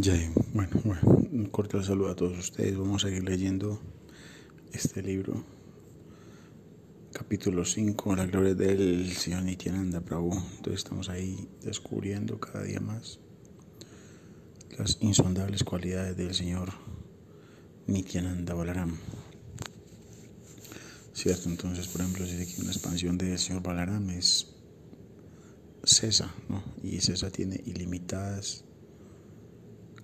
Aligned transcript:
Jay, 0.00 0.32
bueno, 0.54 0.80
bueno, 0.84 1.02
un 1.32 1.50
cordial 1.50 1.84
saludo 1.84 2.12
a 2.12 2.16
todos 2.16 2.38
ustedes. 2.38 2.78
Vamos 2.78 3.04
a 3.04 3.08
seguir 3.08 3.24
leyendo 3.24 3.78
este 4.72 5.02
libro, 5.02 5.44
capítulo 7.12 7.66
5, 7.66 8.16
La 8.16 8.24
gloria 8.24 8.54
del 8.54 9.12
Señor 9.12 9.42
Nityananda 9.42 10.00
Prabhu. 10.00 10.32
Entonces 10.32 10.76
estamos 10.76 11.10
ahí 11.10 11.46
descubriendo 11.60 12.40
cada 12.40 12.64
día 12.64 12.80
más 12.80 13.20
las 14.78 14.96
insondables 15.02 15.62
cualidades 15.62 16.16
del 16.16 16.34
Señor 16.34 16.70
Nityananda 17.86 18.54
Balaram. 18.54 18.96
Cierto, 21.12 21.50
entonces, 21.50 21.86
por 21.88 22.00
ejemplo, 22.00 22.24
una 22.24 22.72
expansión 22.72 23.18
del 23.18 23.38
Señor 23.38 23.62
Balaram 23.62 24.08
es 24.08 24.54
Cesa, 25.84 26.34
¿no? 26.48 26.64
Y 26.82 26.98
Cesa 27.02 27.30
tiene 27.30 27.60
ilimitadas 27.66 28.64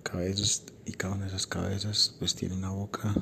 cabezas 0.09 0.65
y 0.85 0.93
cada 0.93 1.15
una 1.15 1.25
de 1.25 1.29
esas 1.29 1.47
cabezas 1.47 2.17
pues 2.19 2.35
tiene 2.35 2.55
una 2.55 2.71
boca 2.71 3.15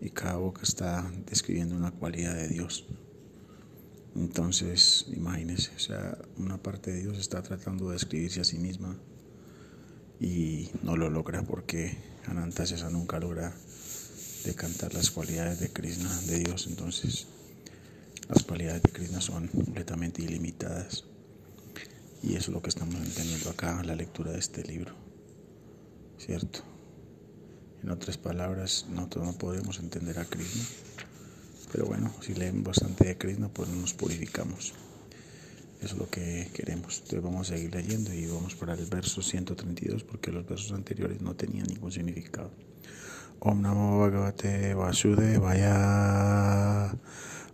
y 0.00 0.10
cada 0.10 0.36
boca 0.36 0.62
está 0.62 1.10
describiendo 1.26 1.76
una 1.76 1.90
cualidad 1.90 2.34
de 2.34 2.48
Dios. 2.48 2.86
Entonces, 4.14 5.06
imagínense, 5.14 5.70
o 5.76 5.78
sea, 5.78 6.18
una 6.36 6.62
parte 6.62 6.92
de 6.92 7.02
Dios 7.02 7.18
está 7.18 7.42
tratando 7.42 7.88
de 7.88 7.94
describirse 7.94 8.40
a 8.40 8.44
sí 8.44 8.58
misma 8.58 8.96
y 10.20 10.70
no 10.82 10.96
lo 10.96 11.10
logra 11.10 11.42
porque 11.42 11.96
Anantasesa 12.26 12.90
nunca 12.90 13.18
logra 13.18 13.54
decantar 14.44 14.94
las 14.94 15.10
cualidades 15.10 15.60
de 15.60 15.70
Krishna, 15.70 16.14
de 16.22 16.38
Dios. 16.40 16.66
Entonces, 16.68 17.26
las 18.28 18.42
cualidades 18.42 18.82
de 18.82 18.90
Krishna 18.90 19.20
son 19.20 19.48
completamente 19.48 20.22
ilimitadas. 20.22 21.04
Y 22.22 22.34
eso 22.34 22.50
es 22.50 22.54
lo 22.54 22.62
que 22.62 22.68
estamos 22.68 22.96
entendiendo 22.96 23.50
acá 23.50 23.78
en 23.80 23.86
la 23.86 23.94
lectura 23.94 24.32
de 24.32 24.38
este 24.38 24.64
libro. 24.64 25.07
¿Cierto? 26.18 26.60
En 27.82 27.90
otras 27.90 28.18
palabras, 28.18 28.86
nosotros 28.90 29.24
no 29.24 29.32
podemos 29.34 29.78
entender 29.78 30.18
a 30.18 30.24
Krishna, 30.24 30.64
pero 31.72 31.86
bueno, 31.86 32.12
si 32.20 32.34
leemos 32.34 32.64
bastante 32.64 33.04
de 33.04 33.16
Krishna, 33.16 33.48
pues 33.48 33.68
nos 33.68 33.94
purificamos. 33.94 34.74
Eso 35.80 35.94
es 35.94 35.98
lo 36.00 36.10
que 36.10 36.50
queremos. 36.52 36.96
Entonces 36.96 37.22
vamos 37.22 37.50
a 37.50 37.54
seguir 37.54 37.72
leyendo 37.72 38.12
y 38.12 38.26
vamos 38.26 38.56
para 38.56 38.74
el 38.74 38.84
verso 38.86 39.22
132 39.22 40.02
porque 40.02 40.32
los 40.32 40.44
versos 40.44 40.72
anteriores 40.72 41.20
no 41.20 41.36
tenían 41.36 41.68
ningún 41.68 41.92
significado. 41.92 42.50
Om 43.38 43.62
Namo 43.62 44.00
Bhagavate 44.00 44.74
Vasudevaya. 44.74 45.72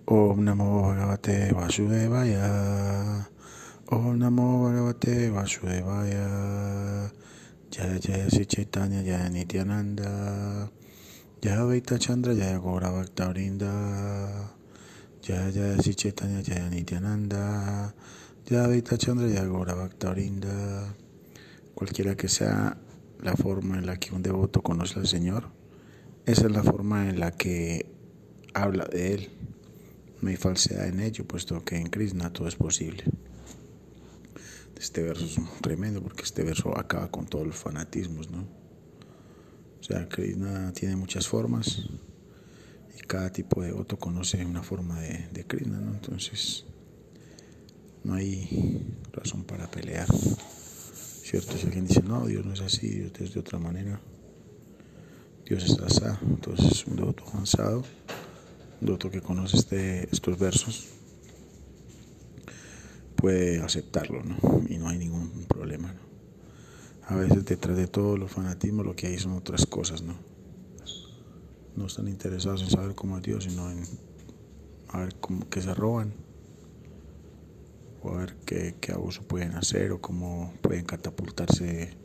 Om 0.06 0.42
Namo 0.42 0.82
Bhagavate 0.82 1.52
Vasudevaya. 1.52 3.28
Om 3.88 4.18
Namo 4.18 4.62
Bhagavate 4.62 5.28
Vasudevaya. 5.28 7.12
Jaya 7.74 7.98
Jaya 7.98 8.30
Sri 8.30 8.46
Chaitanya 8.46 9.02
Jaya 9.02 9.28
Nityananda 9.28 10.70
Jaya 11.42 11.64
Vaita 11.64 11.98
Chandra 11.98 12.32
Jaya 12.32 12.60
Gaura 12.60 12.92
Bhaktavrinda 12.94 13.72
Jaya 15.20 15.50
Jaya 15.50 15.82
Sri 15.82 15.94
Chaitanya 15.94 16.40
Jaya 16.40 16.70
Nityananda 16.70 17.92
Jaya 18.46 18.68
Vaita 18.68 18.96
Chandra 18.96 19.26
Jaya 19.26 19.48
Gaura 19.48 19.74
Bhaktavrinda 19.74 20.94
Cualquiera 21.74 22.14
que 22.14 22.28
sea 22.28 22.78
la 23.20 23.34
forma 23.34 23.76
en 23.76 23.86
la 23.86 23.96
que 23.96 24.14
un 24.14 24.22
devoto 24.22 24.62
conoce 24.62 25.00
al 25.00 25.08
Señor, 25.08 25.48
esa 26.26 26.46
es 26.46 26.52
la 26.52 26.62
forma 26.62 27.08
en 27.08 27.18
la 27.18 27.32
que 27.32 27.86
habla 28.54 28.84
de 28.84 29.14
Él. 29.14 29.30
No 30.20 30.28
hay 30.28 30.36
falsedad 30.36 30.86
en 30.86 31.00
ello, 31.00 31.26
puesto 31.26 31.64
que 31.64 31.76
en 31.76 31.88
Krishna 31.88 32.32
todo 32.32 32.46
es 32.46 32.54
posible. 32.54 33.02
Este 34.78 35.02
verso 35.02 35.24
es 35.24 35.38
tremendo 35.60 36.02
porque 36.02 36.22
este 36.22 36.42
verso 36.42 36.76
acaba 36.78 37.10
con 37.10 37.26
todos 37.26 37.46
los 37.46 37.56
fanatismos, 37.56 38.30
¿no? 38.30 38.46
O 39.80 39.82
sea, 39.82 40.08
Krishna 40.08 40.72
tiene 40.72 40.96
muchas 40.96 41.28
formas 41.28 41.86
y 42.96 43.00
cada 43.06 43.30
tipo 43.30 43.62
de 43.62 43.72
voto 43.72 43.98
conoce 43.98 44.44
una 44.44 44.62
forma 44.62 45.00
de, 45.00 45.28
de 45.32 45.46
Krishna, 45.46 45.78
¿no? 45.80 45.92
Entonces, 45.94 46.64
no 48.04 48.14
hay 48.14 48.96
razón 49.12 49.44
para 49.44 49.70
pelear. 49.70 50.06
¿Cierto? 51.22 51.56
Si 51.56 51.66
alguien 51.66 51.86
dice, 51.86 52.02
no, 52.02 52.26
Dios 52.26 52.44
no 52.44 52.52
es 52.52 52.60
así, 52.60 52.88
Dios 52.88 53.12
es 53.18 53.34
de 53.34 53.40
otra 53.40 53.58
manera. 53.58 54.00
Dios 55.46 55.64
es 55.64 55.78
así. 55.78 56.04
Entonces, 56.22 56.86
un 56.86 56.96
devoto 56.96 57.24
avanzado, 57.28 57.82
un 58.80 58.86
devoto 58.86 59.10
que 59.10 59.20
conoce 59.20 59.56
este, 59.56 60.08
estos 60.12 60.38
versos, 60.38 60.88
puede 63.24 63.58
aceptarlo, 63.62 64.22
¿no? 64.22 64.36
Y 64.68 64.76
no 64.76 64.86
hay 64.90 64.98
ningún 64.98 65.46
problema. 65.48 65.94
A 67.08 67.16
veces 67.16 67.46
detrás 67.46 67.74
de 67.74 67.86
todo 67.86 68.18
los 68.18 68.30
fanatismos 68.30 68.84
lo 68.84 68.94
que 68.94 69.06
hay 69.06 69.16
son 69.16 69.32
otras 69.32 69.64
cosas, 69.64 70.02
¿no? 70.02 70.14
No 71.74 71.86
están 71.86 72.06
interesados 72.06 72.60
en 72.60 72.68
saber 72.68 72.94
cómo 72.94 73.16
es 73.16 73.22
Dios, 73.22 73.44
sino 73.44 73.70
en 73.70 73.82
a 74.88 74.98
ver 74.98 75.14
cómo, 75.22 75.48
qué 75.48 75.62
se 75.62 75.72
roban, 75.72 76.12
o 78.02 78.10
a 78.10 78.18
ver 78.18 78.36
qué, 78.44 78.74
abuso 78.92 79.22
pueden 79.22 79.52
hacer, 79.52 79.92
o 79.92 80.02
cómo 80.02 80.52
pueden 80.60 80.84
catapultarse 80.84 81.96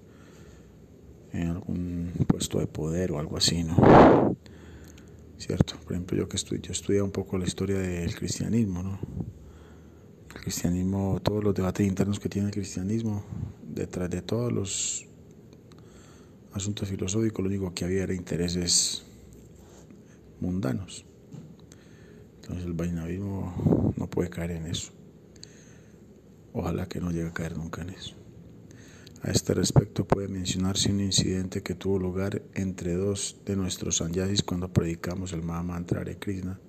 en 1.33 1.47
algún 1.49 2.13
puesto 2.29 2.59
de 2.59 2.67
poder 2.67 3.11
o 3.11 3.19
algo 3.19 3.35
así, 3.35 3.65
¿no? 3.65 4.37
¿Cierto? 5.37 5.75
Por 5.83 5.91
ejemplo, 5.91 6.17
yo 6.17 6.29
que 6.29 6.37
estudio, 6.37 6.61
yo 6.61 6.71
estudié 6.71 7.01
un 7.01 7.11
poco 7.11 7.37
la 7.37 7.43
historia 7.43 7.77
del 7.77 8.15
cristianismo, 8.15 8.83
¿no? 8.83 8.99
El 10.35 10.41
cristianismo, 10.41 11.19
todos 11.23 11.43
los 11.43 11.53
debates 11.53 11.85
internos 11.85 12.19
que 12.19 12.29
tiene 12.29 12.47
el 12.47 12.53
cristianismo, 12.53 13.23
detrás 13.63 14.09
de 14.09 14.21
todos 14.21 14.51
los 14.51 15.05
asuntos 16.53 16.89
filosóficos, 16.89 17.43
lo 17.43 17.49
único 17.49 17.73
que 17.73 17.85
había 17.85 18.03
era 18.03 18.13
intereses 18.13 19.03
mundanos. 20.39 21.05
Entonces 22.41 22.65
el 22.65 22.73
vainavismo 22.73 23.93
no 23.97 24.09
puede 24.09 24.29
caer 24.29 24.51
en 24.51 24.67
eso. 24.67 24.91
Ojalá 26.53 26.87
que 26.87 26.99
no 26.99 27.11
llegue 27.11 27.27
a 27.27 27.33
caer 27.33 27.57
nunca 27.57 27.81
en 27.81 27.91
eso. 27.91 28.15
A 29.21 29.31
este 29.31 29.53
respecto 29.53 30.07
puede 30.07 30.29
mencionarse 30.29 30.91
un 30.91 31.01
incidente 31.01 31.61
que 31.61 31.75
tuvo 31.75 31.99
lugar 31.99 32.41
entre 32.53 32.95
dos 32.95 33.37
de 33.45 33.55
nuestros 33.55 33.97
sanyasis 33.97 34.43
cuando 34.43 34.71
predicamos 34.71 35.33
el 35.33 35.43
Mahamantra 35.43 36.01
Hare 36.01 36.17
Krishna 36.17 36.59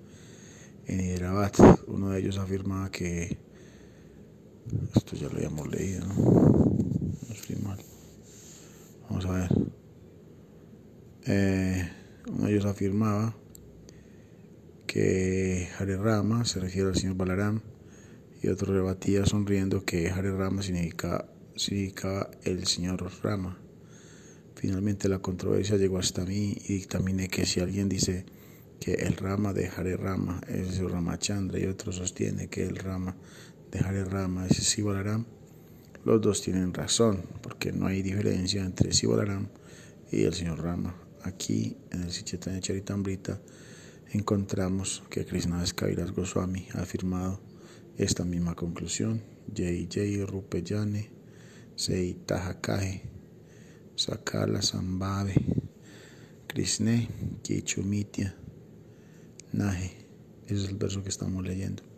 en 0.85 0.99
Hyderabad. 0.99 1.53
Uno 1.87 2.09
de 2.09 2.19
ellos 2.19 2.37
afirmaba 2.37 2.91
que 2.91 3.37
esto 4.95 5.15
ya 5.15 5.27
lo 5.27 5.37
habíamos 5.37 5.67
leído, 5.69 6.05
¿no? 6.07 6.15
No 6.15 7.33
estoy 7.33 7.55
mal. 7.57 7.79
Vamos 9.09 9.25
a 9.25 9.31
ver. 9.31 9.49
Eh, 11.25 11.89
uno 12.27 12.45
de 12.45 12.51
ellos 12.51 12.65
afirmaba 12.65 13.35
que 14.87 15.69
Hare 15.77 15.97
Rama 15.97 16.45
se 16.45 16.59
refiere 16.59 16.89
al 16.89 16.95
señor 16.95 17.15
Balaram 17.15 17.61
y 18.41 18.47
otro 18.47 18.73
rebatía 18.73 19.25
sonriendo 19.25 19.85
que 19.85 20.09
Hare 20.09 20.31
Rama 20.31 20.61
significa, 20.61 21.29
significa 21.55 22.29
el 22.43 22.65
señor 22.65 23.09
Rama. 23.21 23.57
Finalmente 24.55 25.09
la 25.09 25.19
controversia 25.19 25.77
llegó 25.77 25.97
hasta 25.97 26.25
mí 26.25 26.57
y 26.67 26.73
dictaminé 26.73 27.27
que 27.27 27.45
si 27.45 27.59
alguien 27.59 27.87
dice 27.87 28.25
que 28.79 28.93
el 28.93 29.15
Rama 29.15 29.53
de 29.53 29.67
Hare 29.67 29.95
Rama 29.95 30.41
es 30.47 30.79
el 30.79 30.89
Ramachandra 30.89 31.59
y 31.59 31.65
otro 31.65 31.91
sostiene 31.91 32.47
que 32.47 32.65
el 32.65 32.75
Rama 32.75 33.15
de 33.71 33.79
Hare 33.79 34.05
Rama 34.05 34.47
y 34.49 34.53
Sivalaram, 34.53 35.25
los 36.03 36.21
dos 36.21 36.41
tienen 36.41 36.73
razón, 36.73 37.23
porque 37.41 37.71
no 37.71 37.87
hay 37.87 38.01
diferencia 38.01 38.63
entre 38.63 38.93
Sivalaram 38.93 39.47
y 40.11 40.23
el 40.23 40.33
señor 40.33 40.61
Rama. 40.61 40.95
Aquí, 41.23 41.77
en 41.91 42.03
el 42.03 42.11
Sichetanya 42.11 42.59
Charitamrita, 42.59 43.39
encontramos 44.11 45.03
que 45.09 45.25
Krishnadas 45.25 45.73
Kaviras 45.73 46.11
Goswami 46.11 46.67
ha 46.73 46.81
afirmado 46.81 47.39
esta 47.97 48.25
misma 48.25 48.55
conclusión. 48.55 49.21
Jai 49.55 49.87
Jai 51.77 53.01
Sakala 53.95 54.61
Sambhave 54.61 55.35
Krishne 56.47 57.07
Kichumitya. 57.43 58.35
Ese 59.53 60.63
es 60.63 60.69
el 60.69 60.75
verso 60.75 61.03
que 61.03 61.09
estamos 61.09 61.45
leyendo. 61.45 61.90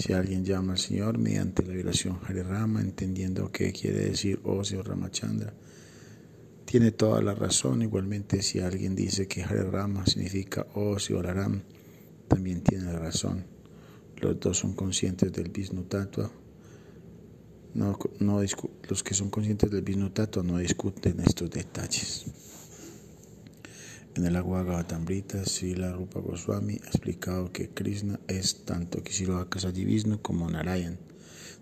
Si 0.00 0.14
alguien 0.14 0.46
llama 0.46 0.72
al 0.72 0.78
Señor 0.78 1.18
mediante 1.18 1.62
la 1.62 1.74
violación 1.74 2.18
Hare 2.26 2.42
Rama, 2.42 2.80
entendiendo 2.80 3.52
qué 3.52 3.70
quiere 3.70 4.06
decir 4.06 4.40
Oh 4.44 4.62
Ramachandra, 4.62 5.52
tiene 6.64 6.90
toda 6.90 7.20
la 7.20 7.34
razón. 7.34 7.82
Igualmente, 7.82 8.40
si 8.40 8.60
alguien 8.60 8.96
dice 8.96 9.28
que 9.28 9.42
Hare 9.42 9.70
Rama 9.70 10.06
significa 10.06 10.66
Oh 10.74 10.98
Señor 10.98 11.26
Ram, 11.26 11.60
también 12.28 12.62
tiene 12.62 12.84
la 12.84 12.98
razón. 12.98 13.44
Los 14.16 14.40
dos 14.40 14.56
son 14.56 14.72
conscientes 14.72 15.30
del 15.32 15.50
Vishnu. 15.50 15.84
No, 17.74 17.98
no, 18.20 18.40
los 18.88 19.02
que 19.02 19.12
son 19.12 19.28
conscientes 19.28 19.70
del 19.70 19.82
Vishnu 19.82 20.10
no 20.42 20.56
discuten 20.56 21.20
estos 21.20 21.50
detalles. 21.50 22.24
En 24.16 24.26
el 24.26 24.34
agua 24.34 24.64
Gavatamrita, 24.64 25.44
Sila 25.44 25.92
Rupa 25.92 26.18
Goswami 26.18 26.80
ha 26.82 26.88
explicado 26.88 27.52
que 27.52 27.68
Krishna 27.68 28.18
es 28.26 28.64
tanto 28.64 29.04
Kisiloakasaji 29.04 29.84
Vishnu 29.84 30.20
como 30.20 30.50
Narayan 30.50 30.98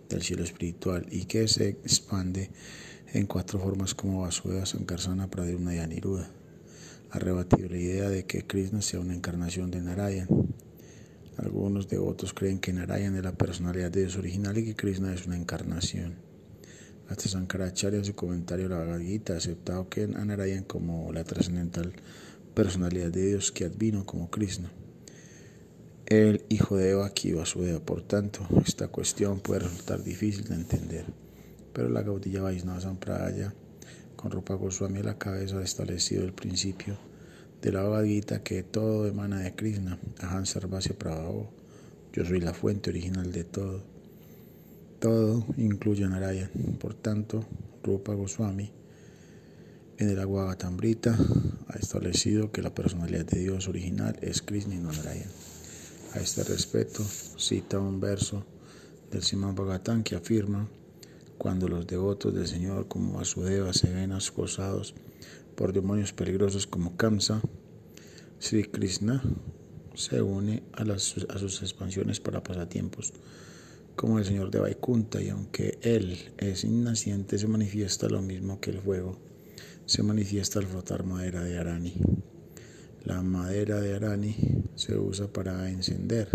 del 0.08 0.22
cielo 0.22 0.44
espiritual 0.44 1.06
y 1.10 1.26
que 1.26 1.46
se 1.46 1.68
expande 1.68 2.50
en 3.12 3.26
cuatro 3.26 3.58
formas 3.58 3.94
como 3.94 4.22
Vasudeva, 4.22 4.64
Sankarsana, 4.64 5.28
Pradyumna 5.28 5.74
y 5.74 5.78
Aniruddha. 5.78 6.30
Ha 7.10 7.18
rebatido 7.18 7.68
la 7.68 7.76
idea 7.76 8.08
de 8.08 8.24
que 8.24 8.46
Krishna 8.46 8.80
sea 8.80 9.00
una 9.00 9.14
encarnación 9.14 9.70
de 9.70 9.82
Narayan. 9.82 10.28
Algunos 11.36 11.86
devotos 11.88 12.32
creen 12.32 12.60
que 12.60 12.72
Narayan 12.72 13.14
es 13.14 13.24
la 13.24 13.32
personalidad 13.32 13.90
de 13.90 14.00
Dios 14.00 14.16
original 14.16 14.56
y 14.56 14.64
que 14.64 14.74
Krishna 14.74 15.12
es 15.12 15.26
una 15.26 15.36
encarnación. 15.36 16.14
Hasta 17.10 17.28
Sankaracharya 17.28 17.98
en 17.98 18.04
su 18.06 18.14
comentario 18.14 18.70
la 18.70 18.78
Bhagavad 18.78 19.00
Gita 19.00 19.34
ha 19.34 19.36
aceptado 19.36 19.88
que 19.90 20.04
a 20.04 20.24
Narayan 20.24 20.64
como 20.64 21.12
la 21.12 21.24
trascendental 21.24 21.92
personalidad 22.54 23.10
de 23.10 23.26
Dios 23.28 23.52
que 23.52 23.64
advino 23.64 24.04
como 24.04 24.30
Krishna. 24.30 24.70
El 26.06 26.44
hijo 26.48 26.76
de 26.76 26.90
Eva 26.90 27.06
aquí 27.06 27.32
Vasudeva, 27.32 27.80
por 27.80 28.02
tanto, 28.02 28.46
esta 28.66 28.88
cuestión 28.88 29.40
puede 29.40 29.60
resultar 29.60 30.02
difícil 30.02 30.44
de 30.44 30.54
entender 30.54 31.04
pero 31.78 31.90
la 31.90 32.02
Gaudilla 32.02 32.42
Vaisnava 32.42 32.80
Sampradaya 32.80 33.54
con 34.16 34.32
Rupa 34.32 34.54
Goswami 34.54 34.98
a 34.98 35.04
la 35.04 35.16
cabeza 35.16 35.58
ha 35.58 35.62
establecido 35.62 36.24
el 36.24 36.32
principio 36.32 36.98
de 37.62 37.70
la 37.70 37.82
Bhagavad 37.84 38.40
que 38.42 38.64
todo 38.64 39.06
emana 39.06 39.38
de 39.38 39.54
Krishna, 39.54 39.96
Ahan 40.18 40.44
Sarvasya 40.44 40.96
yo 42.12 42.24
soy 42.24 42.40
la 42.40 42.52
fuente 42.52 42.90
original 42.90 43.30
de 43.30 43.44
todo. 43.44 43.84
Todo 44.98 45.46
incluye 45.56 46.02
a 46.02 46.08
Narayan. 46.08 46.50
Por 46.80 46.94
tanto, 46.94 47.44
Rupa 47.84 48.12
Goswami 48.14 48.72
en 49.98 50.10
el 50.10 50.56
Tambrita 50.56 51.18
ha 51.66 51.76
establecido 51.76 52.52
que 52.52 52.62
la 52.62 52.72
personalidad 52.72 53.26
de 53.26 53.40
Dios 53.40 53.66
original 53.66 54.16
es 54.22 54.42
Krishna 54.42 54.76
y 54.76 54.78
no 54.78 54.92
Narayan. 54.92 55.28
A 56.14 56.20
este 56.20 56.44
respecto, 56.44 57.02
cita 57.02 57.80
un 57.80 57.98
verso 57.98 58.46
del 59.10 59.24
Simán 59.24 59.56
Bhagavatam 59.56 60.04
que 60.04 60.14
afirma 60.14 60.68
cuando 61.36 61.66
los 61.66 61.84
devotos 61.86 62.32
del 62.32 62.46
Señor 62.46 62.86
como 62.86 63.18
Asudeva 63.18 63.72
se 63.72 63.92
ven 63.92 64.12
acosados 64.12 64.94
por 65.56 65.72
demonios 65.72 66.12
peligrosos 66.12 66.68
como 66.68 66.96
Kamsa, 66.96 67.42
Sri 68.38 68.64
Krishna 68.64 69.20
se 69.94 70.22
une 70.22 70.62
a, 70.74 70.84
las, 70.84 71.16
a 71.28 71.38
sus 71.38 71.60
expansiones 71.62 72.20
para 72.20 72.44
pasatiempos 72.44 73.12
como 73.96 74.20
el 74.20 74.24
Señor 74.24 74.52
de 74.52 74.60
Vaikunta 74.60 75.20
y 75.20 75.30
aunque 75.30 75.80
Él 75.82 76.32
es 76.38 76.62
innaciente 76.62 77.36
se 77.36 77.48
manifiesta 77.48 78.08
lo 78.08 78.22
mismo 78.22 78.60
que 78.60 78.70
el 78.70 78.78
fuego, 78.78 79.18
se 79.88 80.02
manifiesta 80.02 80.58
al 80.58 80.66
frotar 80.66 81.02
madera 81.02 81.42
de 81.42 81.56
Arani. 81.56 81.94
La 83.04 83.22
madera 83.22 83.80
de 83.80 83.94
Arani 83.94 84.36
se 84.74 84.98
usa 84.98 85.28
para 85.28 85.70
encender 85.70 86.28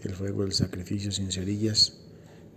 el 0.00 0.14
fuego 0.14 0.42
del 0.42 0.52
sacrificio 0.52 1.10
sin 1.10 1.32
cerillas 1.32 1.98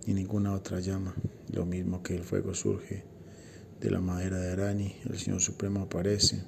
ni 0.06 0.14
ninguna 0.14 0.54
otra 0.54 0.78
llama. 0.78 1.12
Lo 1.52 1.66
mismo 1.66 2.04
que 2.04 2.14
el 2.14 2.22
fuego 2.22 2.54
surge 2.54 3.02
de 3.80 3.90
la 3.90 4.00
madera 4.00 4.38
de 4.38 4.52
Arani, 4.52 4.94
el 5.10 5.18
Señor 5.18 5.40
Supremo 5.40 5.80
aparece 5.80 6.40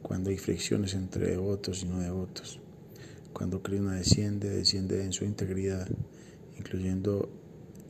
cuando 0.00 0.30
hay 0.30 0.38
fricciones 0.38 0.94
entre 0.94 1.32
devotos 1.32 1.82
y 1.82 1.86
no 1.88 2.00
devotos. 2.00 2.60
Cuando 3.34 3.62
Krishna 3.62 3.96
desciende, 3.96 4.48
desciende 4.48 5.04
en 5.04 5.12
su 5.12 5.26
integridad, 5.26 5.86
incluyendo 6.56 7.28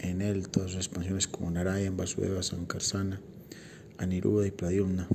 en 0.01 0.21
él 0.21 0.49
todas 0.49 0.73
sus 0.73 0.79
expansiones 0.79 1.29
como 1.29 1.49
Narayan, 1.53 1.97
Vasudeva, 1.97 2.43
Sankarsana, 2.43 3.21
Aniruddha 3.99 4.47
y 4.47 4.51
Pradyumna. 4.51 5.09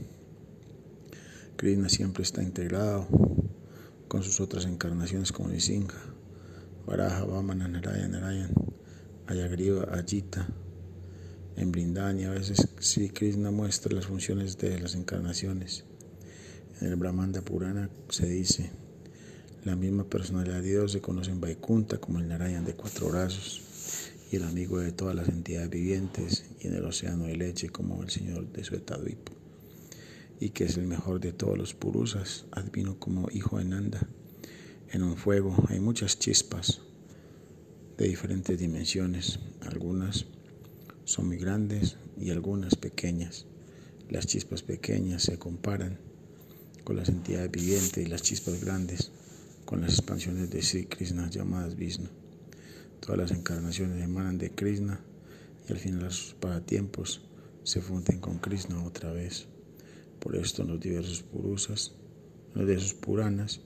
Krishna 1.55 1.89
siempre 1.89 2.23
está 2.23 2.41
integrado 2.41 3.07
con 4.07 4.23
sus 4.23 4.39
otras 4.39 4.65
encarnaciones 4.65 5.31
como 5.31 5.49
Nisingha, 5.49 5.99
Varaha, 6.87 7.23
Vamana, 7.25 7.67
Narayan, 7.67 8.11
Narayan, 8.11 8.51
Ayagriva, 9.27 9.83
Ajita, 9.93 10.47
en 11.55 11.71
Brindani, 11.71 12.25
a 12.25 12.31
veces 12.31 12.67
Sri 12.79 13.09
Krishna 13.09 13.51
muestra 13.51 13.93
las 13.93 14.07
funciones 14.07 14.57
de 14.57 14.79
las 14.79 14.95
encarnaciones. 14.95 15.85
En 16.79 16.87
el 16.87 16.95
Brahmanda 16.95 17.41
Purana 17.41 17.89
se 18.09 18.25
dice, 18.25 18.71
la 19.63 19.75
misma 19.75 20.05
personalidad 20.05 20.61
de 20.61 20.69
Dios 20.69 20.91
se 20.93 21.01
conoce 21.01 21.29
en 21.29 21.39
Vaikunta 21.39 21.99
como 21.99 22.19
el 22.19 22.27
Narayan 22.27 22.65
de 22.65 22.73
cuatro 22.73 23.09
brazos 23.09 23.70
y 24.31 24.37
el 24.37 24.43
amigo 24.43 24.79
de 24.79 24.93
todas 24.93 25.13
las 25.13 25.27
entidades 25.27 25.69
vivientes 25.69 26.45
y 26.61 26.67
en 26.67 26.75
el 26.75 26.85
océano 26.85 27.25
de 27.25 27.35
leche 27.35 27.69
como 27.69 28.01
el 28.01 28.09
Señor 28.09 28.49
de 28.53 28.63
Suetadvipo 28.63 29.33
y 30.39 30.51
que 30.51 30.63
es 30.63 30.77
el 30.77 30.87
mejor 30.87 31.19
de 31.19 31.33
todos 31.33 31.57
los 31.57 31.75
purusas, 31.75 32.45
advino 32.51 32.97
como 32.97 33.29
hijo 33.29 33.59
de 33.59 33.65
Nanda. 33.65 34.07
En 34.89 35.03
un 35.03 35.17
fuego 35.17 35.55
hay 35.67 35.79
muchas 35.79 36.17
chispas 36.17 36.81
de 37.97 38.07
diferentes 38.07 38.57
dimensiones, 38.57 39.39
algunas 39.61 40.25
son 41.03 41.27
muy 41.27 41.37
grandes 41.37 41.97
y 42.17 42.31
algunas 42.31 42.75
pequeñas. 42.75 43.45
Las 44.09 44.25
chispas 44.25 44.63
pequeñas 44.63 45.23
se 45.23 45.37
comparan 45.37 45.99
con 46.85 46.95
las 46.95 47.09
entidades 47.09 47.51
vivientes 47.51 48.03
y 48.03 48.09
las 48.09 48.23
chispas 48.23 48.63
grandes 48.63 49.11
con 49.65 49.81
las 49.81 49.91
expansiones 49.91 50.49
de 50.49 50.61
Sri 50.63 50.85
Krishna 50.85 51.29
llamadas 51.29 51.75
Vishnu. 51.75 52.20
Todas 53.01 53.17
las 53.17 53.31
encarnaciones 53.31 54.01
emanan 54.01 54.37
de 54.37 54.51
Krishna 54.51 55.01
y 55.67 55.73
al 55.73 55.79
final 55.79 56.11
sus 56.11 56.35
paratiempos 56.35 57.21
se 57.63 57.81
funden 57.81 58.19
con 58.19 58.37
Krishna 58.39 58.81
otra 58.85 59.11
vez. 59.11 59.47
Por 60.19 60.37
esto 60.37 60.61
en 60.61 60.69
los 60.69 60.79
diversos 60.79 61.23
purusas, 61.23 61.93
en 62.53 62.61
los 62.61 62.67
diversos 62.67 62.93
puranas, 62.93 63.59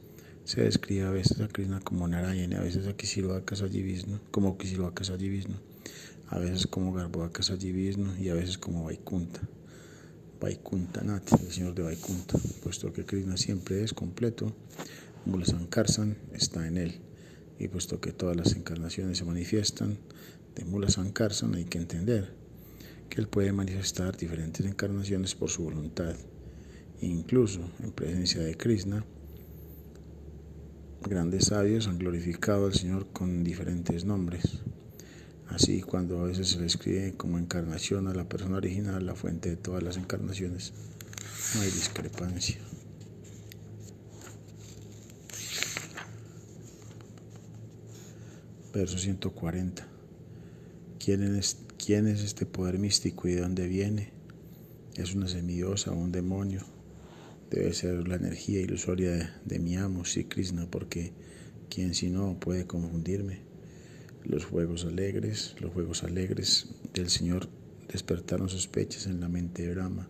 se 0.46 0.64
describe 0.64 1.04
a 1.04 1.12
veces 1.12 1.42
a 1.42 1.48
Krishna 1.48 1.80
como 1.82 2.08
Narayana, 2.08 2.60
a 2.60 2.64
veces 2.64 2.88
a 2.88 2.96
Kishirvaka 2.96 3.56
Vishnu, 3.68 4.20
como 4.32 4.58
Kishirvaka 4.58 5.04
Vishnu 5.18 5.56
a 6.30 6.40
veces 6.40 6.66
como 6.68 6.94
Garbhoaka 6.94 7.44
Vishnu 7.56 8.16
y 8.20 8.30
a 8.30 8.34
veces 8.34 8.58
como 8.58 8.86
Vaikunta. 8.86 9.42
Vaikunta 10.42 11.02
Nat, 11.02 11.32
el 11.34 11.52
señor 11.52 11.76
de 11.76 11.84
Vaikunta, 11.84 12.38
puesto 12.64 12.92
que 12.92 13.06
Krishna 13.06 13.38
siempre 13.38 13.84
es 13.84 13.94
completo, 13.94 14.54
Mula 15.26 15.46
Sankarsan 15.46 16.18
está 16.34 16.68
en 16.68 16.78
él. 16.78 17.05
Y 17.60 17.68
puesto 17.68 18.02
que 18.02 18.12
todas 18.12 18.36
las 18.36 18.56
encarnaciones 18.56 19.18
se 19.18 19.26
manifiestan 19.26 19.98
de 20.56 20.66
Mula 20.66 20.90
Sankarsan, 20.90 21.56
hay 21.56 21.66
que 21.66 21.78
entender 21.78 22.34
que 23.10 23.22
él 23.22 23.28
puede 23.28 23.54
manifestar 23.54 24.18
diferentes 24.18 24.66
encarnaciones 24.66 25.36
por 25.36 25.50
su 25.50 25.64
voluntad. 25.64 26.16
Incluso 27.02 27.62
en 27.84 27.92
presencia 27.92 28.42
de 28.42 28.56
Krishna, 28.56 29.06
grandes 31.02 31.46
sabios 31.46 31.88
han 31.88 32.00
glorificado 32.00 32.66
al 32.66 32.74
Señor 32.74 33.08
con 33.12 33.44
diferentes 33.44 34.06
nombres. 34.06 34.62
Así, 35.48 35.82
cuando 35.82 36.20
a 36.20 36.24
veces 36.24 36.50
se 36.50 36.60
le 36.60 36.66
escribe 36.66 37.14
como 37.16 37.38
encarnación 37.38 38.08
a 38.08 38.14
la 38.14 38.28
persona 38.28 38.58
original, 38.58 39.06
la 39.06 39.16
fuente 39.16 39.50
de 39.50 39.58
todas 39.58 39.84
las 39.84 39.98
encarnaciones, 39.98 40.74
no 41.54 41.62
hay 41.62 41.70
discrepancia. 41.70 42.58
Verso 48.76 48.98
140. 48.98 49.88
¿Quién 51.00 51.24
es, 51.38 51.60
¿Quién 51.78 52.08
es 52.08 52.22
este 52.22 52.46
poder 52.46 52.78
místico 52.78 53.30
y 53.30 53.32
de 53.32 53.40
dónde 53.40 53.70
viene? 53.70 54.12
¿Es 54.96 55.16
una 55.16 55.30
semidiosa 55.30 55.92
o 55.92 55.96
un 55.96 56.12
demonio? 56.12 56.62
Debe 57.50 57.72
ser 57.72 58.06
la 58.06 58.18
energía 58.18 58.60
ilusoria 58.60 59.40
de, 59.46 59.60
mi 59.60 59.78
amo, 59.78 60.04
Sri 60.04 60.26
Krishna, 60.26 60.70
porque 60.70 61.14
quien 61.70 61.94
si 61.94 62.10
no 62.10 62.38
puede 62.38 62.68
confundirme. 62.68 63.44
Los 64.26 64.44
juegos 64.44 64.84
alegres, 64.84 65.56
los 65.62 65.72
juegos 65.72 66.04
alegres 66.04 66.68
del 66.94 67.10
Señor 67.10 67.48
despertaron 67.88 68.50
sospechas 68.50 69.06
en 69.06 69.22
la 69.22 69.30
mente 69.30 69.62
de 69.62 69.74
Brahma 69.74 70.10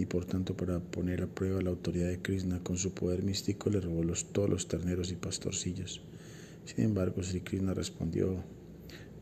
y 0.00 0.06
por 0.06 0.24
tanto 0.24 0.56
para 0.56 0.80
poner 0.80 1.22
a 1.22 1.28
prueba 1.28 1.62
la 1.62 1.70
autoridad 1.70 2.08
de 2.08 2.20
Krishna 2.20 2.58
con 2.58 2.76
su 2.76 2.92
poder 2.92 3.22
místico 3.22 3.70
le 3.70 3.80
robó 3.80 4.02
los, 4.02 4.32
todos 4.32 4.50
los 4.50 4.66
terneros 4.66 5.12
y 5.12 5.14
pastorcillos. 5.14 6.02
Sin 6.64 6.84
embargo, 6.84 7.22
Sri 7.22 7.40
Krishna 7.40 7.74
respondió 7.74 8.42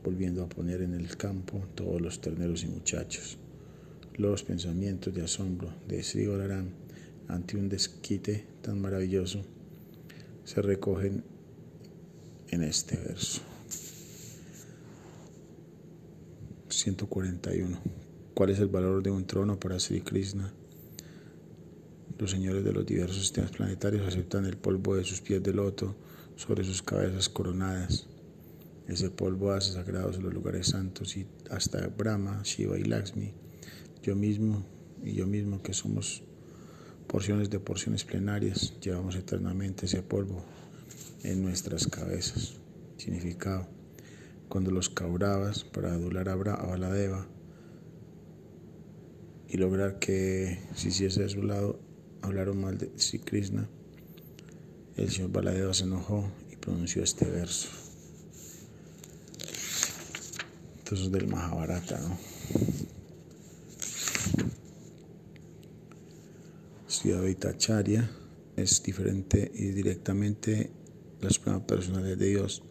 volviendo 0.04 0.42
a 0.42 0.48
poner 0.48 0.82
en 0.82 0.94
el 0.94 1.16
campo 1.16 1.64
todos 1.74 2.00
los 2.00 2.20
terneros 2.20 2.64
y 2.64 2.68
muchachos. 2.68 3.38
Los 4.16 4.42
pensamientos 4.42 5.14
de 5.14 5.22
asombro 5.22 5.72
de 5.88 6.02
Sri 6.02 6.26
Golaram 6.26 6.68
ante 7.28 7.56
un 7.56 7.68
desquite 7.68 8.44
tan 8.62 8.80
maravilloso 8.80 9.42
se 10.44 10.60
recogen 10.60 11.24
en 12.48 12.62
este 12.62 12.96
verso. 12.96 13.40
141. 16.68 17.78
¿Cuál 18.34 18.50
es 18.50 18.58
el 18.58 18.68
valor 18.68 19.02
de 19.02 19.10
un 19.10 19.26
trono 19.26 19.58
para 19.58 19.78
Sri 19.78 20.00
Krishna? 20.00 20.52
Los 22.18 22.30
señores 22.30 22.64
de 22.64 22.72
los 22.72 22.84
diversos 22.84 23.18
sistemas 23.18 23.50
planetarios 23.50 24.06
aceptan 24.06 24.46
el 24.46 24.56
polvo 24.56 24.96
de 24.96 25.04
sus 25.04 25.20
pies 25.20 25.42
de 25.42 25.52
loto 25.52 25.94
sobre 26.36 26.64
sus 26.64 26.82
cabezas 26.82 27.28
coronadas. 27.28 28.06
Ese 28.88 29.10
polvo 29.10 29.52
hace 29.52 29.72
sagrados 29.72 30.20
los 30.22 30.34
lugares 30.34 30.68
santos 30.68 31.16
y 31.16 31.26
hasta 31.50 31.86
Brahma, 31.88 32.42
Shiva 32.42 32.78
y 32.78 32.84
Lakshmi, 32.84 33.32
yo 34.02 34.16
mismo 34.16 34.66
y 35.02 35.14
yo 35.14 35.26
mismo 35.26 35.62
que 35.62 35.72
somos 35.72 36.22
porciones 37.06 37.50
de 37.50 37.60
porciones 37.60 38.04
plenarias, 38.04 38.74
llevamos 38.80 39.16
eternamente 39.16 39.86
ese 39.86 40.02
polvo 40.02 40.44
en 41.22 41.42
nuestras 41.42 41.86
cabezas. 41.86 42.54
Significado 42.96 43.66
cuando 44.48 44.70
los 44.70 44.90
Kauravas, 44.90 45.64
para 45.64 45.94
adular 45.94 46.28
a 46.28 46.36
Baladeva, 46.36 47.26
y 49.48 49.56
lograr 49.56 49.98
que 49.98 50.58
si 50.74 50.88
hiciese 50.88 51.22
de 51.22 51.28
su 51.30 51.42
lado 51.42 51.80
hablaron 52.20 52.60
mal 52.60 52.76
de 52.76 52.90
Sri 52.96 53.18
Krishna, 53.18 53.68
el 54.96 55.10
señor 55.10 55.32
Baladeva 55.32 55.74
se 55.74 55.84
enojó 55.84 56.30
y 56.50 56.56
pronunció 56.56 57.02
este 57.02 57.24
verso. 57.24 57.68
Entonces 60.78 61.10
del 61.10 61.28
Mahabharata, 61.28 61.98
¿no? 62.00 62.18
Acharya 67.48 68.08
es 68.56 68.82
diferente 68.82 69.50
y 69.54 69.68
directamente 69.70 70.70
la 71.20 71.30
suprema 71.30 71.66
personalidad 71.66 72.16
de 72.16 72.26
Dios, 72.26 72.62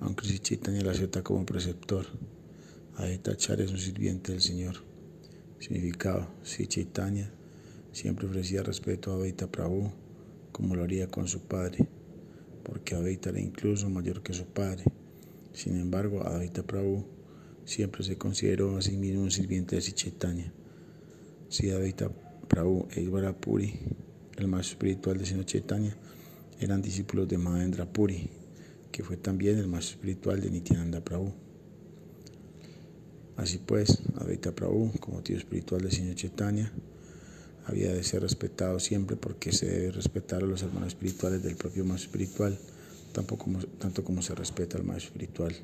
aunque 0.00 0.26
si 0.26 0.38
Chaitanya 0.38 0.82
la 0.82 0.92
acepta 0.92 1.22
como 1.22 1.46
preceptor. 1.46 2.06
Acharya 2.96 3.64
es 3.64 3.70
un 3.70 3.78
sirviente 3.78 4.32
del 4.32 4.40
Señor. 4.40 4.76
Significado, 5.60 6.28
si 6.42 6.66
Chaitanya 6.66 7.30
siempre 7.92 8.26
ofrecía 8.26 8.62
respeto 8.62 9.12
a 9.12 9.14
Advaita 9.14 9.46
Prabhu 9.46 9.92
como 10.58 10.74
lo 10.74 10.82
haría 10.82 11.06
con 11.06 11.28
su 11.28 11.42
padre, 11.42 11.86
porque 12.64 12.96
Advaita 12.96 13.30
era 13.30 13.38
incluso 13.38 13.88
mayor 13.88 14.24
que 14.24 14.32
su 14.32 14.44
padre. 14.44 14.82
Sin 15.52 15.76
embargo, 15.76 16.26
Advaita 16.26 16.64
Prabhu 16.64 17.06
siempre 17.64 18.02
se 18.02 18.18
consideró 18.18 18.76
a 18.76 18.82
sí 18.82 18.96
mismo 18.96 19.22
un 19.22 19.30
sirviente 19.30 19.76
de 19.76 19.82
Chaitanya. 19.82 20.52
Si 21.48 21.70
Advaita 21.70 22.10
Prabhu 22.48 22.88
e 22.90 23.08
Puri, 23.34 23.72
el 24.36 24.48
maestro 24.48 24.72
espiritual 24.72 25.18
de 25.18 25.26
Sino 25.26 25.44
Chaitanya, 25.44 25.96
eran 26.58 26.82
discípulos 26.82 27.28
de 27.28 27.38
Mahendra 27.38 27.86
Puri, 27.86 28.28
que 28.90 29.04
fue 29.04 29.16
también 29.16 29.58
el 29.58 29.68
maestro 29.68 29.94
espiritual 29.94 30.40
de 30.40 30.50
Nityananda 30.50 31.04
Prabhu. 31.04 31.32
Así 33.36 33.58
pues, 33.58 34.00
Advaita 34.16 34.52
Prabhu, 34.52 34.90
como 34.98 35.22
tío 35.22 35.36
espiritual 35.36 35.82
de 35.82 35.92
Sino 35.92 36.14
Chaitanya, 36.14 36.72
había 37.68 37.92
de 37.92 38.02
ser 38.02 38.22
respetado 38.22 38.80
siempre 38.80 39.16
porque 39.16 39.52
se 39.52 39.66
debe 39.66 39.92
respetar 39.92 40.42
a 40.42 40.46
los 40.46 40.62
hermanos 40.62 40.88
espirituales 40.88 41.42
del 41.42 41.54
propio 41.54 41.84
maestro 41.84 42.10
espiritual, 42.10 42.58
como, 43.36 43.58
tanto 43.58 44.02
como 44.04 44.22
se 44.22 44.34
respeta 44.34 44.78
al 44.78 44.84
maestro 44.84 45.12
espiritual. 45.12 45.54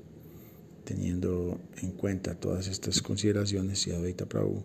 Teniendo 0.85 1.59
en 1.81 1.93
cuenta 1.93 2.35
todas 2.35 2.67
estas 2.67 3.01
consideraciones, 3.01 3.89
Advaita 3.89 4.27
Prabhu 4.27 4.63